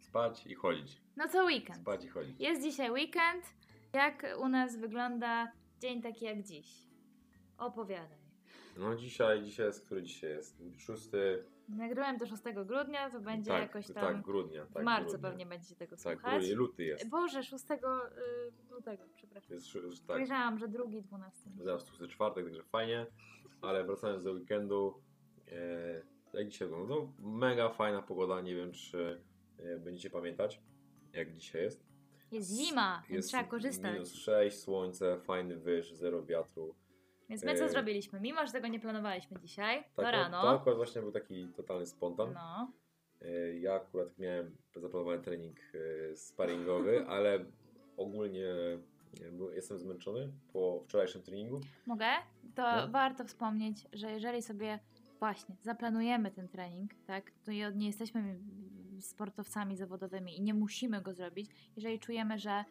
Spać 0.00 0.46
i 0.46 0.54
chodzić. 0.54 1.00
No 1.16 1.28
to 1.28 1.44
weekend. 1.44 1.78
Spać 1.78 2.04
i 2.04 2.08
chodzić. 2.08 2.40
Jest 2.40 2.62
dzisiaj 2.62 2.90
weekend. 2.90 3.44
Jak 3.92 4.26
u 4.40 4.48
nas 4.48 4.76
wygląda 4.76 5.52
dzień 5.80 6.02
taki 6.02 6.24
jak 6.24 6.42
dziś? 6.42 6.87
Opowiadaj. 7.58 8.18
No 8.76 8.96
dzisiaj, 8.96 9.42
dzisiaj 9.42 9.66
jest, 9.66 9.86
który 9.86 10.02
dzisiaj 10.02 10.30
jest? 10.30 10.62
6... 10.78 11.08
Nagrywałem 11.68 12.16
do 12.16 12.26
6 12.26 12.42
grudnia, 12.64 13.10
to 13.10 13.20
będzie 13.20 13.50
tak, 13.50 13.62
jakoś 13.62 13.86
tam 13.86 13.94
tak, 13.94 14.22
grudnia. 14.22 14.66
Tak, 14.66 14.82
w 14.82 14.84
marcu 14.84 15.10
grudnia. 15.10 15.28
pewnie 15.28 15.46
będziecie 15.46 15.76
tego 15.76 15.96
Tak, 15.96 16.18
słuchać. 16.18 16.38
grudnie, 16.38 16.54
luty 16.54 16.84
jest. 16.84 17.08
Boże, 17.08 17.42
6 17.42 17.64
y, 17.70 17.76
lutego, 18.70 19.04
przepraszam. 19.14 19.56
Jest 19.56 19.72
tak, 19.72 19.92
Spojrzałam, 19.94 20.58
że 20.58 20.68
drugi, 20.68 21.02
12. 21.02 21.50
zaraz 21.64 21.84
tu 21.84 22.02
jest 22.04 22.14
czwartek, 22.14 22.44
także 22.44 22.62
fajnie. 22.62 23.06
Ale 23.62 23.84
wracając 23.84 24.24
do 24.24 24.32
weekendu, 24.32 25.00
e, 25.52 26.02
jak 26.32 26.48
dzisiaj 26.48 26.68
wygląda? 26.68 26.94
No, 26.94 27.12
mega 27.18 27.68
fajna 27.68 28.02
pogoda, 28.02 28.40
nie 28.40 28.54
wiem 28.54 28.72
czy 28.72 29.20
e, 29.58 29.78
będziecie 29.78 30.10
pamiętać, 30.10 30.60
jak 31.12 31.36
dzisiaj 31.36 31.62
jest. 31.62 31.88
Jest 32.32 32.50
zima, 32.50 33.02
więc 33.08 33.16
Jest 33.16 33.28
trzeba 33.28 33.44
korzystać. 33.44 33.92
minus 33.92 34.14
6, 34.14 34.58
słońce, 34.58 35.20
fajny 35.20 35.56
wyż, 35.56 35.92
zero 35.92 36.24
wiatru. 36.24 36.74
Więc 37.28 37.44
my 37.44 37.54
co 37.54 37.64
e, 37.64 37.68
zrobiliśmy? 37.68 38.20
Mimo, 38.20 38.46
że 38.46 38.52
tego 38.52 38.68
nie 38.68 38.80
planowaliśmy 38.80 39.40
dzisiaj, 39.40 39.84
to 39.96 40.02
Tak, 40.02 40.12
rano. 40.12 40.42
To 40.42 40.50
akurat 40.50 40.76
właśnie 40.76 41.00
był 41.00 41.12
taki 41.12 41.48
totalny 41.56 41.86
spontan. 41.86 42.32
No, 42.34 42.72
E, 43.22 43.58
Ja 43.58 43.74
akurat 43.74 44.18
miałem 44.18 44.56
zaplanowany 44.76 45.22
trening 45.22 45.56
e, 46.12 46.16
sparingowy, 46.16 47.04
ale 47.08 47.44
ogólnie 47.96 48.44
jestem 49.54 49.78
zmęczony 49.78 50.32
po 50.52 50.80
wczorajszym 50.84 51.22
treningu. 51.22 51.60
Mogę? 51.86 52.06
To 52.54 52.62
No. 52.76 52.88
warto 52.88 53.24
wspomnieć, 53.24 53.86
że 53.92 54.10
jeżeli 54.12 54.42
sobie 54.42 54.78
właśnie 55.18 55.56
zaplanujemy 55.62 56.30
ten 56.30 56.48
trening, 56.48 56.90
tak, 57.06 57.30
to 57.44 57.52
nie 57.74 57.86
jesteśmy 57.86 58.38
sportowcami 59.00 59.76
zawodowymi 59.76 60.38
i 60.38 60.42
nie 60.42 60.54
musimy 60.54 61.02
go 61.02 61.14
zrobić, 61.14 61.50
jeżeli 61.76 61.98
czujemy, 61.98 62.38
że 62.38 62.64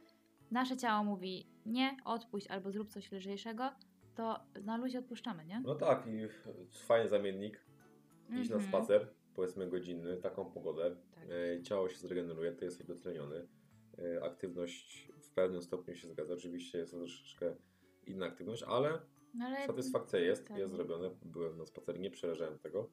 nasze 0.52 0.78
ciało 0.78 1.04
mówi 1.04 1.48
nie, 1.66 1.98
odpuść 2.06 2.48
albo 2.48 2.72
zrób 2.72 2.90
coś 2.90 3.12
lżejszego, 3.12 3.72
to 4.18 4.40
na 4.64 4.78
luzie 4.78 5.00
odpuszczamy, 5.00 5.46
nie? 5.46 5.60
No 5.66 5.76
tak, 5.76 6.08
i 6.08 6.28
fajny 6.86 7.10
zamiennik. 7.10 7.66
Iść 8.42 8.50
na 8.50 8.56
Mhm. 8.56 8.62
spacer, 8.64 9.08
powiedzmy 9.36 9.68
godzinny, 9.70 10.18
taką 10.18 10.46
pogodę. 10.52 10.96
Tak. 11.16 11.24
E, 11.58 11.62
Ciało 11.62 11.90
się 11.90 11.98
zregeneruje, 11.98 12.52
ty 12.52 12.66
jesteś 12.66 12.88
dotleniony. 12.88 13.48
E, 14.00 14.24
Aktywność 14.24 15.12
w 15.22 15.32
pewnym 15.32 15.62
stopniu 15.62 15.96
się 15.96 16.08
zgadza. 16.08 16.34
Oczywiście 16.34 16.78
jest 16.78 16.92
to 16.92 16.98
troszeczkę 16.98 17.56
inna 18.06 18.26
aktywność, 18.26 18.64
ale 18.64 19.00
No 19.34 19.46
ale 19.46 19.68
satysfakcja 19.68 20.20
jest, 20.20 20.48
tak. 20.48 20.58
jest 20.58 20.72
zrobione. 20.74 21.10
Byłem 21.26 21.58
na 21.58 21.66
spacerze, 21.66 22.00
nie 22.00 22.12
przeleżałem 22.12 22.60
tego. 22.60 22.90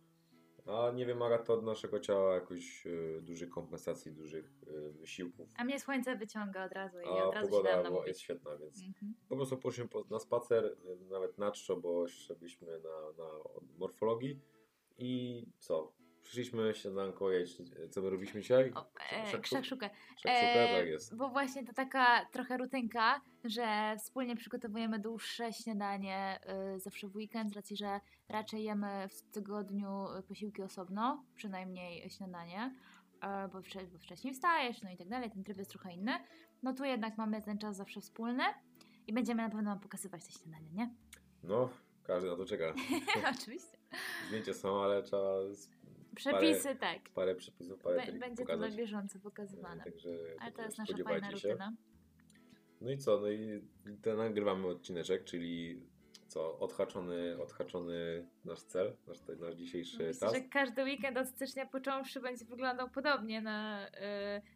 A 0.66 0.90
nie 0.90 1.06
wymaga 1.06 1.38
to 1.38 1.54
od 1.54 1.64
naszego 1.64 2.00
ciała 2.00 2.34
jakoś 2.34 2.86
e, 2.86 3.20
dużych 3.20 3.50
kompensacji, 3.50 4.12
dużych 4.12 4.50
e, 4.66 4.90
wysiłków. 4.90 5.48
A 5.56 5.64
mnie 5.64 5.80
słońce 5.80 6.16
wyciąga 6.16 6.64
od 6.66 6.72
razu 6.72 7.00
i 7.00 7.04
A 7.04 7.24
od 7.24 7.34
razu 7.34 7.46
się 7.46 7.50
pogoda 7.50 7.70
dam 7.70 7.78
była- 7.78 7.90
namówić. 7.90 8.08
jest 8.08 8.20
świetna, 8.20 8.56
więc 8.56 8.82
Mhm. 8.86 9.14
po 9.28 9.36
prostu 9.36 9.56
poszliśmy 9.56 9.88
po- 9.88 10.04
na 10.10 10.18
spacer, 10.18 10.64
y, 10.64 10.76
nawet 11.10 11.38
na 11.38 11.50
czczo, 11.50 11.76
bo 11.76 12.08
szliśmy 12.08 12.78
na, 12.78 13.24
na 13.24 13.30
morfologii 13.78 14.40
i 14.98 15.42
co? 15.58 15.92
Przyszliśmy 16.24 16.74
śniadanko, 16.74 17.30
jeść, 17.30 17.56
co 17.90 18.02
my 18.02 18.10
robiliśmy 18.10 18.40
dzisiaj? 18.40 18.72
O, 18.74 18.86
e. 19.12 19.26
Szakszukę, 19.26 19.90
E, 20.24 20.78
tak 20.78 20.86
jest. 20.86 21.16
Bo 21.16 21.28
właśnie 21.28 21.64
to 21.66 21.72
taka 21.72 22.24
trochę 22.24 22.56
rutynka, 22.56 23.20
że 23.44 23.96
wspólnie 23.98 24.36
przygotowujemy 24.36 24.98
dłuższe 24.98 25.52
śniadanie 25.52 26.40
y, 26.76 26.80
zawsze 26.80 27.08
w 27.08 27.16
weekend, 27.16 27.50
z 27.50 27.56
racji, 27.56 27.76
że 27.76 28.00
raczej 28.28 28.64
jemy 28.64 29.08
w 29.08 29.22
tygodniu 29.22 30.04
y, 30.18 30.22
posiłki 30.22 30.62
osobno, 30.62 31.24
przynajmniej 31.34 32.10
śniadanie, 32.10 32.74
e, 33.20 33.48
bo, 33.48 33.58
wcze- 33.60 33.86
bo 33.86 33.98
wcześniej 33.98 34.34
wstajesz, 34.34 34.82
no 34.82 34.90
i 34.90 34.96
tak 34.96 35.08
dalej, 35.08 35.30
ten 35.30 35.44
tryb 35.44 35.58
jest 35.58 35.70
trochę 35.70 35.92
inny. 35.92 36.12
No 36.62 36.72
tu 36.74 36.84
jednak 36.84 37.18
mamy 37.18 37.42
ten 37.42 37.58
czas 37.58 37.76
zawsze 37.76 38.00
wspólny 38.00 38.44
i 39.06 39.12
będziemy 39.12 39.42
na 39.42 39.50
pewno 39.50 39.76
pokazywać 39.78 40.24
te 40.26 40.32
śniadanie, 40.32 40.70
nie? 40.72 40.94
No, 41.42 41.70
każdy 42.02 42.30
na 42.30 42.36
to 42.36 42.44
czeka. 42.44 42.74
Oczywiście. 43.40 43.78
Zdjęcia 44.28 44.54
są, 44.54 44.82
ale 44.82 45.02
trzeba 45.02 45.32
Przepisy, 46.14 46.76
tak. 46.76 46.98
parę 47.14 47.34
przepisów, 47.34 47.82
parę 47.82 48.06
Be- 48.06 48.18
będzie 48.18 48.44
to 48.44 48.52
na 48.52 48.58
pokazać. 48.58 48.76
bieżąco 48.76 49.18
pokazywane. 49.18 49.84
Także, 49.84 50.10
Ale 50.40 50.52
to 50.52 50.62
jest 50.62 50.78
nasza 50.78 50.96
fajna 51.04 51.30
się. 51.36 51.48
rutyna. 51.48 51.72
No 52.80 52.90
i 52.90 52.98
co? 52.98 53.20
No 53.20 53.28
i 53.28 53.62
nagrywamy 54.16 54.66
odcineczek, 54.66 55.24
czyli 55.24 55.80
co? 56.28 56.58
Odhaczony, 56.58 57.42
odhaczony 57.42 58.26
nasz 58.44 58.62
cel, 58.62 58.96
nasz, 59.06 59.18
nasz 59.40 59.54
dzisiejszy 59.54 59.98
Myślę, 59.98 60.20
task. 60.20 60.34
że 60.34 60.40
każdy 60.42 60.84
weekend 60.84 61.18
od 61.18 61.28
stycznia 61.28 61.66
począwszy 61.66 62.20
będzie 62.20 62.44
wyglądał 62.44 62.90
podobnie 62.90 63.40
na, 63.40 63.88
y, 63.88 63.90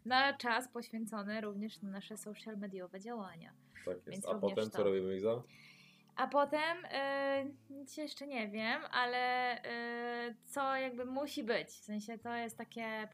na 0.04 0.36
czas 0.36 0.68
poświęcony 0.72 1.40
również 1.40 1.82
na 1.82 1.90
nasze 1.90 2.16
social 2.16 2.56
mediowe 2.58 3.00
działania. 3.00 3.52
Tak 3.84 3.96
jest. 3.96 4.10
więc 4.10 4.26
A 4.28 4.34
potem 4.34 4.70
co 4.70 4.78
to. 4.78 4.84
robimy, 4.84 5.16
Iza? 5.16 5.42
A 6.18 6.26
potem 6.26 6.84
y, 6.84 7.54
nic 7.70 7.96
jeszcze 7.96 8.26
nie 8.26 8.48
wiem, 8.48 8.82
ale 8.90 9.54
y, 10.28 10.34
co 10.44 10.76
jakby 10.76 11.04
musi 11.04 11.44
być. 11.44 11.68
W 11.68 11.84
sensie 11.84 12.18
to 12.18 12.34
jest 12.34 12.56
takie 12.58 13.08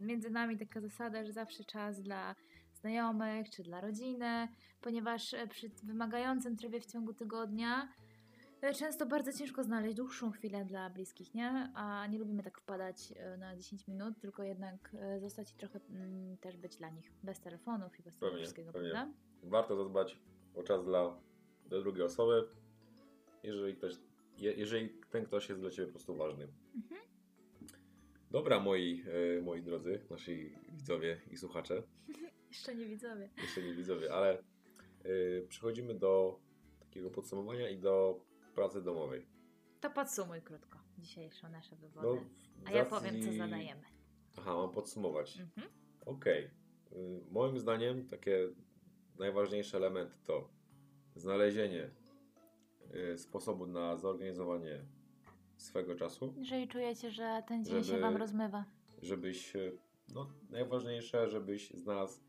między 0.00 0.30
nami 0.30 0.58
taka 0.58 0.80
zasada, 0.80 1.24
że 1.24 1.32
zawsze 1.32 1.64
czas 1.64 2.02
dla 2.02 2.34
znajomych 2.72 3.50
czy 3.50 3.62
dla 3.62 3.80
rodziny, 3.80 4.48
ponieważ 4.80 5.32
y, 5.32 5.46
przy 5.48 5.68
wymagającym 5.82 6.56
trybie 6.56 6.80
w 6.80 6.86
ciągu 6.86 7.14
tygodnia 7.14 7.88
y, 8.64 8.74
często 8.74 9.06
bardzo 9.06 9.32
ciężko 9.32 9.64
znaleźć 9.64 9.96
dłuższą 9.96 10.30
chwilę 10.30 10.64
dla 10.64 10.90
bliskich, 10.90 11.34
nie? 11.34 11.72
A 11.74 12.06
nie 12.06 12.18
lubimy 12.18 12.42
tak 12.42 12.60
wpadać 12.60 12.96
y, 13.34 13.38
na 13.38 13.56
10 13.56 13.88
minut, 13.88 14.14
tylko 14.20 14.42
jednak 14.42 14.96
zostać 15.18 15.52
i 15.52 15.56
trochę 15.56 15.80
mm, 15.90 16.36
też 16.36 16.56
być 16.56 16.76
dla 16.76 16.88
nich 16.90 17.12
bez 17.22 17.40
telefonów 17.40 18.00
i 18.00 18.02
bez 18.02 18.14
tego 18.14 18.26
Pewnie, 18.26 18.38
wszystkiego, 18.42 18.72
pewnie. 18.72 18.90
prawda? 18.90 19.12
warto 19.42 19.76
zadbać 19.76 20.18
o 20.54 20.62
czas 20.62 20.84
dla, 20.84 21.16
dla 21.68 21.80
drugiej 21.80 22.02
osoby, 22.02 22.48
jeżeli, 23.42 23.74
ktoś, 23.76 23.94
je, 24.38 24.52
jeżeli 24.52 24.88
ten 25.10 25.24
ktoś 25.24 25.48
jest 25.48 25.60
dla 25.60 25.70
Ciebie 25.70 25.86
po 25.86 25.92
prostu 25.92 26.14
ważny. 26.16 26.48
Mhm. 26.74 27.00
Dobra, 28.30 28.60
moi, 28.60 29.04
e, 29.38 29.42
moi 29.42 29.62
drodzy, 29.62 30.00
nasi 30.10 30.52
widzowie 30.72 31.20
i 31.30 31.36
słuchacze, 31.36 31.82
Jeszcze 32.48 32.74
nie 32.74 32.86
widzowie. 32.86 33.30
jeszcze 33.42 33.62
nie 33.62 33.74
widzowie, 33.74 34.12
ale 34.14 34.38
e, 34.38 34.42
przechodzimy 35.48 35.94
do 35.94 36.40
takiego 36.80 37.10
podsumowania 37.10 37.70
i 37.70 37.78
do 37.78 38.20
pracy 38.54 38.82
domowej. 38.82 39.26
To 39.80 39.90
podsumuj 39.90 40.42
krótko 40.42 40.78
dzisiejsze 40.98 41.48
nasze 41.48 41.76
wywody. 41.76 42.06
No, 42.06 42.24
A 42.64 42.70
ja 42.70 42.84
racji- 42.84 42.90
powiem, 42.98 43.22
co 43.22 43.32
zadajemy. 43.32 43.82
Aha, 44.38 44.54
mam 44.56 44.70
podsumować. 44.72 45.40
Mhm. 45.40 45.68
Okej. 46.06 46.44
Y, 46.92 47.20
Moim 47.30 47.58
zdaniem 47.58 48.08
takie 48.08 48.48
najważniejsze 49.18 49.76
elementy 49.76 50.14
to 50.24 50.48
znalezienie 51.16 51.90
y, 53.14 53.18
sposobu 53.18 53.66
na 53.66 53.96
zorganizowanie 53.96 54.84
swego 55.56 55.94
czasu, 55.94 56.34
Jeżeli 56.36 56.68
czujecie, 56.68 57.10
że 57.10 57.42
ten 57.48 57.64
dzień 57.64 57.74
się 57.76 57.82
Żeby- 57.84 58.00
Wam 58.00 58.16
rozmywa. 58.16 58.64
żebyś, 59.02 59.56
y, 59.56 59.78
no 60.14 60.30
najważniejsze, 60.50 61.28
żebyś 61.28 61.70
znalazł 61.70 62.20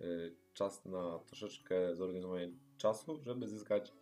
y, 0.00 0.34
czas 0.54 0.84
na 0.84 1.18
troszeczkę 1.18 1.94
zorganizowanie 1.94 2.48
czasu, 2.76 3.20
żeby 3.22 3.48
zyskać 3.48 3.92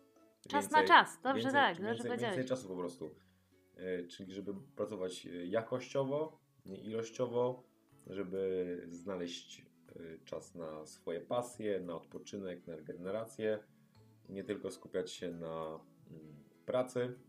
Czas 0.49 0.65
więcej, 0.65 0.81
na 0.81 0.87
czas, 0.87 1.21
dobrze 1.23 1.43
więcej, 1.43 1.61
tak, 1.61 1.75
dobrze 1.75 2.03
więcej, 2.03 2.17
więcej 2.27 2.45
czasu 2.45 2.67
po 2.67 2.75
prostu. 2.75 3.15
Y, 3.77 4.07
Czyli 4.07 4.33
żeby 4.33 4.53
pracować 4.75 5.25
y, 5.25 5.47
jakościowo, 5.47 6.39
nie 6.65 6.77
ilościowo, 6.77 7.63
żeby 8.07 8.81
znaleźć 8.89 9.65
czas 10.25 10.55
na 10.55 10.85
swoje 10.85 11.21
pasje, 11.21 11.79
na 11.79 11.95
odpoczynek, 11.95 12.67
na 12.67 12.75
regenerację, 12.75 13.59
nie 14.31 14.43
tylko 14.43 14.71
skupiać 14.71 15.11
się 15.11 15.31
na 15.31 15.79
mm, 16.09 16.35
pracy, 16.65 17.19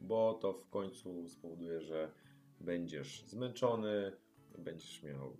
bo 0.00 0.34
to 0.34 0.52
w 0.52 0.68
końcu 0.70 1.28
spowoduje, 1.28 1.80
że 1.80 2.12
będziesz 2.60 3.24
zmęczony, 3.26 4.12
będziesz 4.58 5.02
miał 5.02 5.36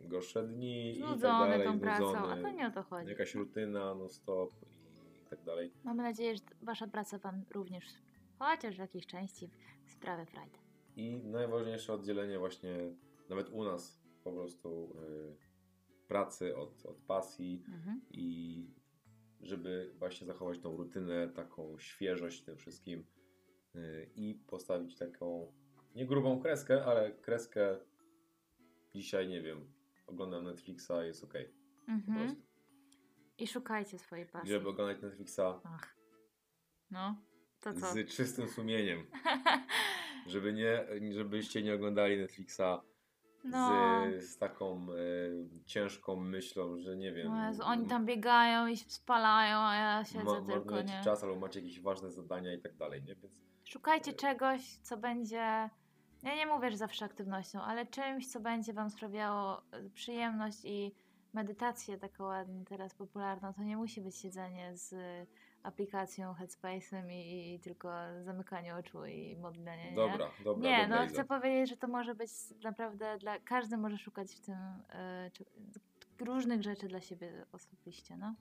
gorsze 0.00 0.48
dni 0.48 0.96
i 0.96 1.00
tak 1.00 1.08
Znudzony 1.08 1.50
dalej, 1.50 1.66
tą 1.66 1.80
pracą, 1.80 2.06
a 2.08 2.10
znudzony, 2.18 2.42
to 2.42 2.50
nie 2.50 2.66
o 2.66 2.70
to 2.70 2.82
chodzi. 2.82 3.10
jakaś 3.10 3.34
rutyna 3.34 3.94
non 3.94 4.08
stop 4.10 4.50
i 5.26 5.30
tak 5.30 5.42
dalej. 5.44 5.72
Mamy 5.84 6.02
nadzieję, 6.02 6.36
że 6.36 6.42
Wasza 6.62 6.86
praca 6.86 7.18
Wam 7.18 7.44
również, 7.50 7.84
chociaż 8.38 8.76
w 8.76 8.78
jakiejś 8.78 9.06
części, 9.06 9.50
sprawia 9.86 10.24
frajdę. 10.24 10.58
I 10.96 11.16
najważniejsze 11.24 11.92
oddzielenie 11.92 12.38
właśnie, 12.38 12.76
nawet 13.28 13.48
u 13.50 13.64
nas 13.64 14.02
po 14.24 14.32
prostu 14.32 14.96
y, 15.02 15.36
pracy 16.08 16.56
od, 16.56 16.86
od 16.86 16.96
pasji 16.96 17.64
Mhm. 17.68 18.00
i 18.10 18.66
żeby 19.42 19.92
właśnie 19.98 20.26
zachować 20.26 20.58
tą 20.58 20.76
rutynę, 20.76 21.28
taką 21.28 21.78
świeżość 21.78 22.42
tym 22.42 22.56
wszystkim 22.56 23.06
y, 23.74 24.10
i 24.14 24.34
postawić 24.34 24.98
taką 24.98 25.52
nie 25.94 26.06
grubą 26.06 26.40
kreskę, 26.40 26.84
ale 26.84 27.12
kreskę 27.12 27.76
dzisiaj, 28.94 29.28
nie 29.28 29.42
wiem, 29.42 29.72
oglądam 30.06 30.44
Netflixa, 30.44 30.92
jest 31.02 31.24
ok. 31.24 31.34
Mhm. 31.88 32.42
I 33.38 33.46
szukajcie 33.46 33.98
swojej 33.98 34.26
pasji. 34.26 34.50
Żeby 34.50 34.68
oglądać 34.68 35.02
Netflixa 35.02 35.60
Ach. 35.64 35.96
No, 36.90 37.16
to 37.60 37.74
co? 37.74 37.92
z 37.92 38.08
czystym 38.08 38.48
sumieniem, 38.48 39.06
żeby 40.26 40.52
nie, 40.52 40.86
żebyście 41.10 41.62
nie 41.62 41.74
oglądali 41.74 42.16
Netflixa 42.18 42.91
No. 43.44 43.68
z, 44.20 44.30
z 44.30 44.38
taką 44.38 44.76
e, 44.76 45.64
ciężką 45.66 46.16
myślą, 46.16 46.78
że 46.78 46.96
nie 46.96 47.12
wiem. 47.12 47.28
No 47.28 47.48
Jezu, 47.48 47.62
oni 47.64 47.86
tam 47.86 48.06
biegają 48.06 48.66
i 48.66 48.76
się 48.76 48.90
spalają, 48.90 49.58
a 49.58 49.74
ja 49.74 50.04
siedzę 50.04 50.40
ma, 50.40 50.52
tylko, 50.52 50.82
nie? 50.82 51.00
czas 51.04 51.24
albo 51.24 51.36
macie 51.36 51.60
jakieś 51.60 51.80
ważne 51.80 52.10
zadania 52.10 52.54
i 52.54 52.60
tak 52.60 52.76
dalej, 52.76 53.02
nie? 53.02 53.14
Więc 53.14 53.42
Szukajcie 53.64 54.12
czegoś, 54.12 54.76
co 54.82 54.96
będzie. 54.96 55.70
Ja 56.22 56.36
nie 56.36 56.46
mówię, 56.46 56.70
że 56.70 56.76
zawsze 56.76 57.04
aktywnością, 57.04 57.62
ale 57.62 57.86
czymś, 57.86 58.32
co 58.32 58.40
będzie 58.40 58.72
Wam 58.72 58.90
sprawiało 58.90 59.62
e, 59.70 59.90
przyjemność 59.90 60.58
i 60.64 60.94
medytację 61.32 61.98
taką 61.98 62.24
ładnie 62.24 62.64
teraz 62.64 62.94
popularną. 62.94 63.52
To 63.52 63.62
nie 63.62 63.76
musi 63.76 64.00
być 64.00 64.16
siedzenie 64.16 64.76
z 64.76 64.92
e, 64.92 65.26
aplikacją 65.62 66.34
Headspace'em 66.34 67.10
i, 67.10 67.54
i 67.54 67.60
tylko 67.60 67.92
zamykanie 68.22 68.76
oczu 68.76 69.06
i 69.06 69.36
modlenie. 69.36 69.90
Nie? 69.90 69.96
dobra, 69.96 70.30
dobra, 70.44 70.70
Nie, 70.70 70.82
dobra, 70.82 71.02
no 71.02 71.08
chcę 71.08 71.24
powiedzieć, 71.24 71.70
że 71.70 71.76
to 71.76 71.88
może 71.88 72.14
być 72.14 72.30
naprawdę 72.64 73.18
dla. 73.18 73.38
Każdy 73.38 73.76
może 73.76 73.98
szukać 73.98 74.34
w 74.34 74.40
tym 74.40 74.56
e, 74.90 75.30
czy, 75.32 75.44
różnych 76.20 76.62
rzeczy 76.62 76.88
dla 76.88 77.00
siebie 77.00 77.46
osobiście, 77.52 78.16
no. 78.16 78.34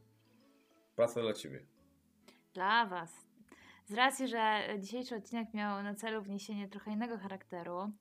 Praca 0.96 1.22
dla 1.22 1.34
Ciebie. 1.34 1.60
Dla 2.54 2.86
Was. 2.86 3.28
Z 3.86 3.94
racji, 3.94 4.28
że 4.28 4.62
dzisiejszy 4.80 5.16
odcinek 5.16 5.54
miał 5.54 5.84
na 5.84 5.96
celu 5.96 6.22
wniesienie 6.22 6.68
trochę 6.68 6.92
innego 6.92 7.18
charakteru, 7.18 7.92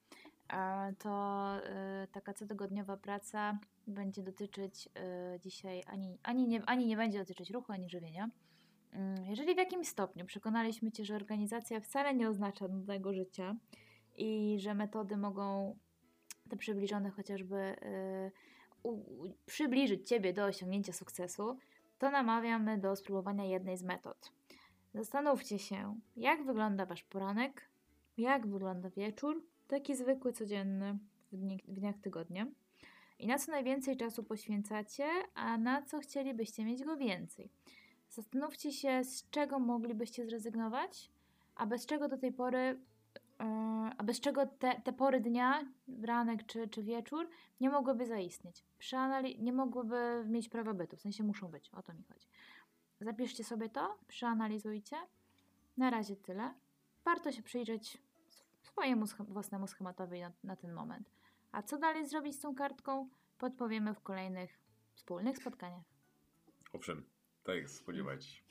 to 0.99 1.55
e, 1.57 2.07
taka 2.13 2.35
cotygodniowa 2.35 2.97
praca 2.97 3.59
będzie 3.87 4.23
dotyczyć 4.23 4.89
e, 4.95 5.41
dzisiaj 5.41 5.83
ani, 5.87 6.19
ani, 6.23 6.49
nie, 6.49 6.63
ani 6.67 6.87
nie 6.87 6.97
będzie 6.97 7.19
dotyczyć 7.19 7.51
ruchu, 7.51 7.73
ani 7.73 7.91
żywienia. 7.91 8.29
Mm, 8.93 9.25
Jeżeli 9.25 9.55
w 9.55 9.59
jakimś 9.59 9.89
stopniu 9.89 10.27
przekonaliśmy 10.27 10.93
Cię, 10.93 11.05
że 11.05 11.17
organizacja 11.17 11.81
wcale 11.81 12.15
nie 12.15 12.29
oznacza 12.29 12.69
nudnego 12.69 13.13
życia 13.13 13.57
i 14.17 14.57
że 14.61 14.75
metody 14.75 15.17
mogą 15.17 15.77
te 16.49 16.57
przybliżone 16.57 17.11
chociażby 17.11 17.57
y, 17.57 18.33
u, 18.83 18.91
u, 18.91 19.35
przybliżyć 19.47 20.09
Ciebie 20.09 20.33
do 20.33 20.45
osiągnięcia 20.45 20.93
sukcesu, 20.93 21.59
to 21.99 22.11
namawiamy 22.11 22.79
do 22.79 22.97
spróbowania 22.97 23.45
jednej 23.45 23.77
z 23.77 23.83
metod. 23.83 24.33
Zastanówcie 24.95 25.59
się, 25.59 26.01
jak 26.17 26.45
wygląda 26.45 26.87
Wasz 26.87 27.03
poranek, 27.03 27.71
jak 28.19 28.47
wygląda 28.47 28.91
wieczór, 28.91 29.45
taki 29.69 29.97
zwykły, 29.97 30.33
codzienny 30.33 30.99
w, 31.33 31.37
dni, 31.37 31.63
w 31.69 31.73
dniach 31.75 31.99
tygodnia 31.99 32.47
i 33.19 33.27
na 33.27 33.39
co 33.39 33.53
najwięcej 33.53 33.97
czasu 33.97 34.25
poświęcacie, 34.25 35.09
a 35.35 35.59
na 35.59 35.83
co 35.83 35.99
chcielibyście 35.99 36.65
mieć 36.65 36.85
go 36.85 36.97
więcej. 36.97 37.51
Zastanówcie 38.11 38.73
się, 38.73 39.05
z 39.05 39.31
czego 39.31 39.59
moglibyście 39.59 40.27
zrezygnować, 40.27 41.11
a 41.55 41.67
bez 41.67 41.87
czego 41.87 42.09
do 42.09 42.19
tej 42.19 42.33
pory, 42.33 42.59
yy, 43.41 43.47
a 43.99 44.05
bez 44.05 44.21
czego 44.21 44.47
te, 44.47 44.81
te 44.81 44.93
pory 44.93 45.21
dnia, 45.21 45.65
ranek 46.03 46.47
czy, 46.47 46.69
czy 46.69 46.83
wieczór, 46.83 47.29
nie 47.61 47.71
mogłyby 47.71 48.07
zaistnieć. 48.07 48.65
Przeanali- 48.79 49.39
nie 49.39 49.53
mogłyby 49.53 50.25
mieć 50.29 50.49
prawa 50.49 50.75
bytu, 50.75 50.97
w 50.97 51.01
sensie 51.01 51.25
muszą 51.25 51.49
być, 51.49 51.71
o 51.71 51.83
to 51.83 51.93
mi 51.93 52.05
chodzi. 52.05 52.29
Zapiszcie 53.01 53.45
sobie 53.45 53.69
to, 53.69 53.99
przeanalizujcie. 54.09 54.97
Na 55.77 55.91
razie 55.91 56.17
tyle. 56.17 56.55
Warto 57.05 57.33
się 57.33 57.43
przyjrzeć 57.43 58.03
swojemu 58.63 59.07
własnemu 59.19 59.67
schematowi 59.67 60.21
na, 60.21 60.33
na 60.45 60.57
ten 60.57 60.73
moment. 60.73 61.11
A 61.53 61.63
co 61.63 61.79
dalej 61.79 62.07
zrobić 62.07 62.37
z 62.37 62.41
tą 62.41 62.55
kartką, 62.55 63.09
podpowiemy 63.39 63.95
w 63.95 64.01
kolejnych 64.01 64.59
wspólnych 64.95 65.39
spotkaniach. 65.39 65.85
Owszem, 66.73 67.07
tak 67.43 67.71
spodziewać 67.71 68.25
się. 68.27 68.43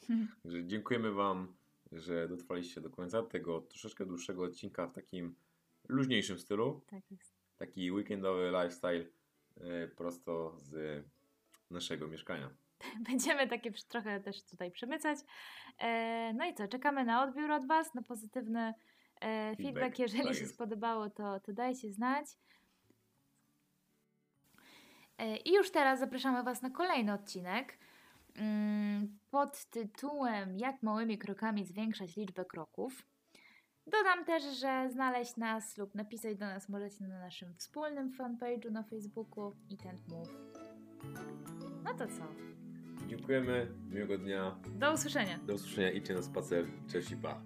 Także 0.43 0.65
dziękujemy 0.65 1.11
Wam, 1.11 1.53
że 1.91 2.27
dotrwaliście 2.27 2.81
do 2.81 2.89
końca 2.89 3.23
tego 3.23 3.61
troszeczkę 3.61 4.05
dłuższego 4.05 4.43
odcinka 4.43 4.87
w 4.87 4.93
takim 4.93 5.35
luźniejszym 5.87 6.39
stylu. 6.39 6.81
Tak 6.87 7.11
jest. 7.11 7.33
Taki 7.57 7.91
weekendowy 7.91 8.51
lifestyle 8.51 9.05
e, 9.57 9.87
prosto 9.87 10.55
z 10.57 11.03
naszego 11.69 12.07
mieszkania. 12.07 12.49
Będziemy 13.09 13.47
takie 13.47 13.71
trochę 13.71 14.19
też 14.19 14.43
tutaj 14.43 14.71
przemycać. 14.71 15.19
E, 15.79 16.33
no 16.33 16.45
i 16.45 16.53
co, 16.53 16.67
czekamy 16.67 17.05
na 17.05 17.23
odbiór 17.23 17.51
od 17.51 17.67
Was, 17.67 17.93
na 17.93 18.01
pozytywny 18.01 18.73
e, 19.21 19.55
feedback. 19.55 19.57
Feedback, 19.57 19.99
Jeżeli 19.99 20.23
tak 20.23 20.33
się 20.33 20.41
jest. 20.41 20.53
spodobało, 20.53 21.09
to, 21.09 21.39
to 21.39 21.53
dajcie 21.53 21.91
znać. 21.91 22.25
I 25.45 25.53
już 25.53 25.71
teraz 25.71 25.99
zapraszamy 25.99 26.43
Was 26.43 26.61
na 26.61 26.69
kolejny 26.69 27.13
odcinek 27.13 27.77
pod 29.31 29.65
tytułem 29.65 30.57
Jak 30.57 30.83
małymi 30.83 31.17
krokami 31.17 31.65
zwiększać 31.65 32.15
liczbę 32.15 32.45
kroków. 32.45 33.05
Dodam 33.87 34.25
też, 34.25 34.43
że 34.43 34.89
znaleźć 34.91 35.37
nas 35.37 35.77
lub 35.77 35.95
napisać 35.95 36.37
do 36.37 36.45
nas 36.45 36.69
możecie 36.69 37.03
na 37.07 37.19
naszym 37.19 37.55
wspólnym 37.55 38.11
fanpage'u 38.11 38.71
na 38.71 38.83
Facebooku 38.83 39.55
i 39.69 39.77
ten 39.77 39.97
move. 40.07 40.29
No 41.83 41.93
to 41.93 42.07
co? 42.07 42.23
Dziękujemy, 43.07 43.67
miłego 43.89 44.17
dnia, 44.17 44.59
Do 44.75 44.93
usłyszenia. 44.93 45.37
do 45.37 45.53
usłyszenia, 45.53 45.91
idźcie 45.91 46.13
na 46.13 46.21
spacer, 46.21 46.65
cześć 46.91 47.11
i 47.11 47.17
pa. 47.17 47.41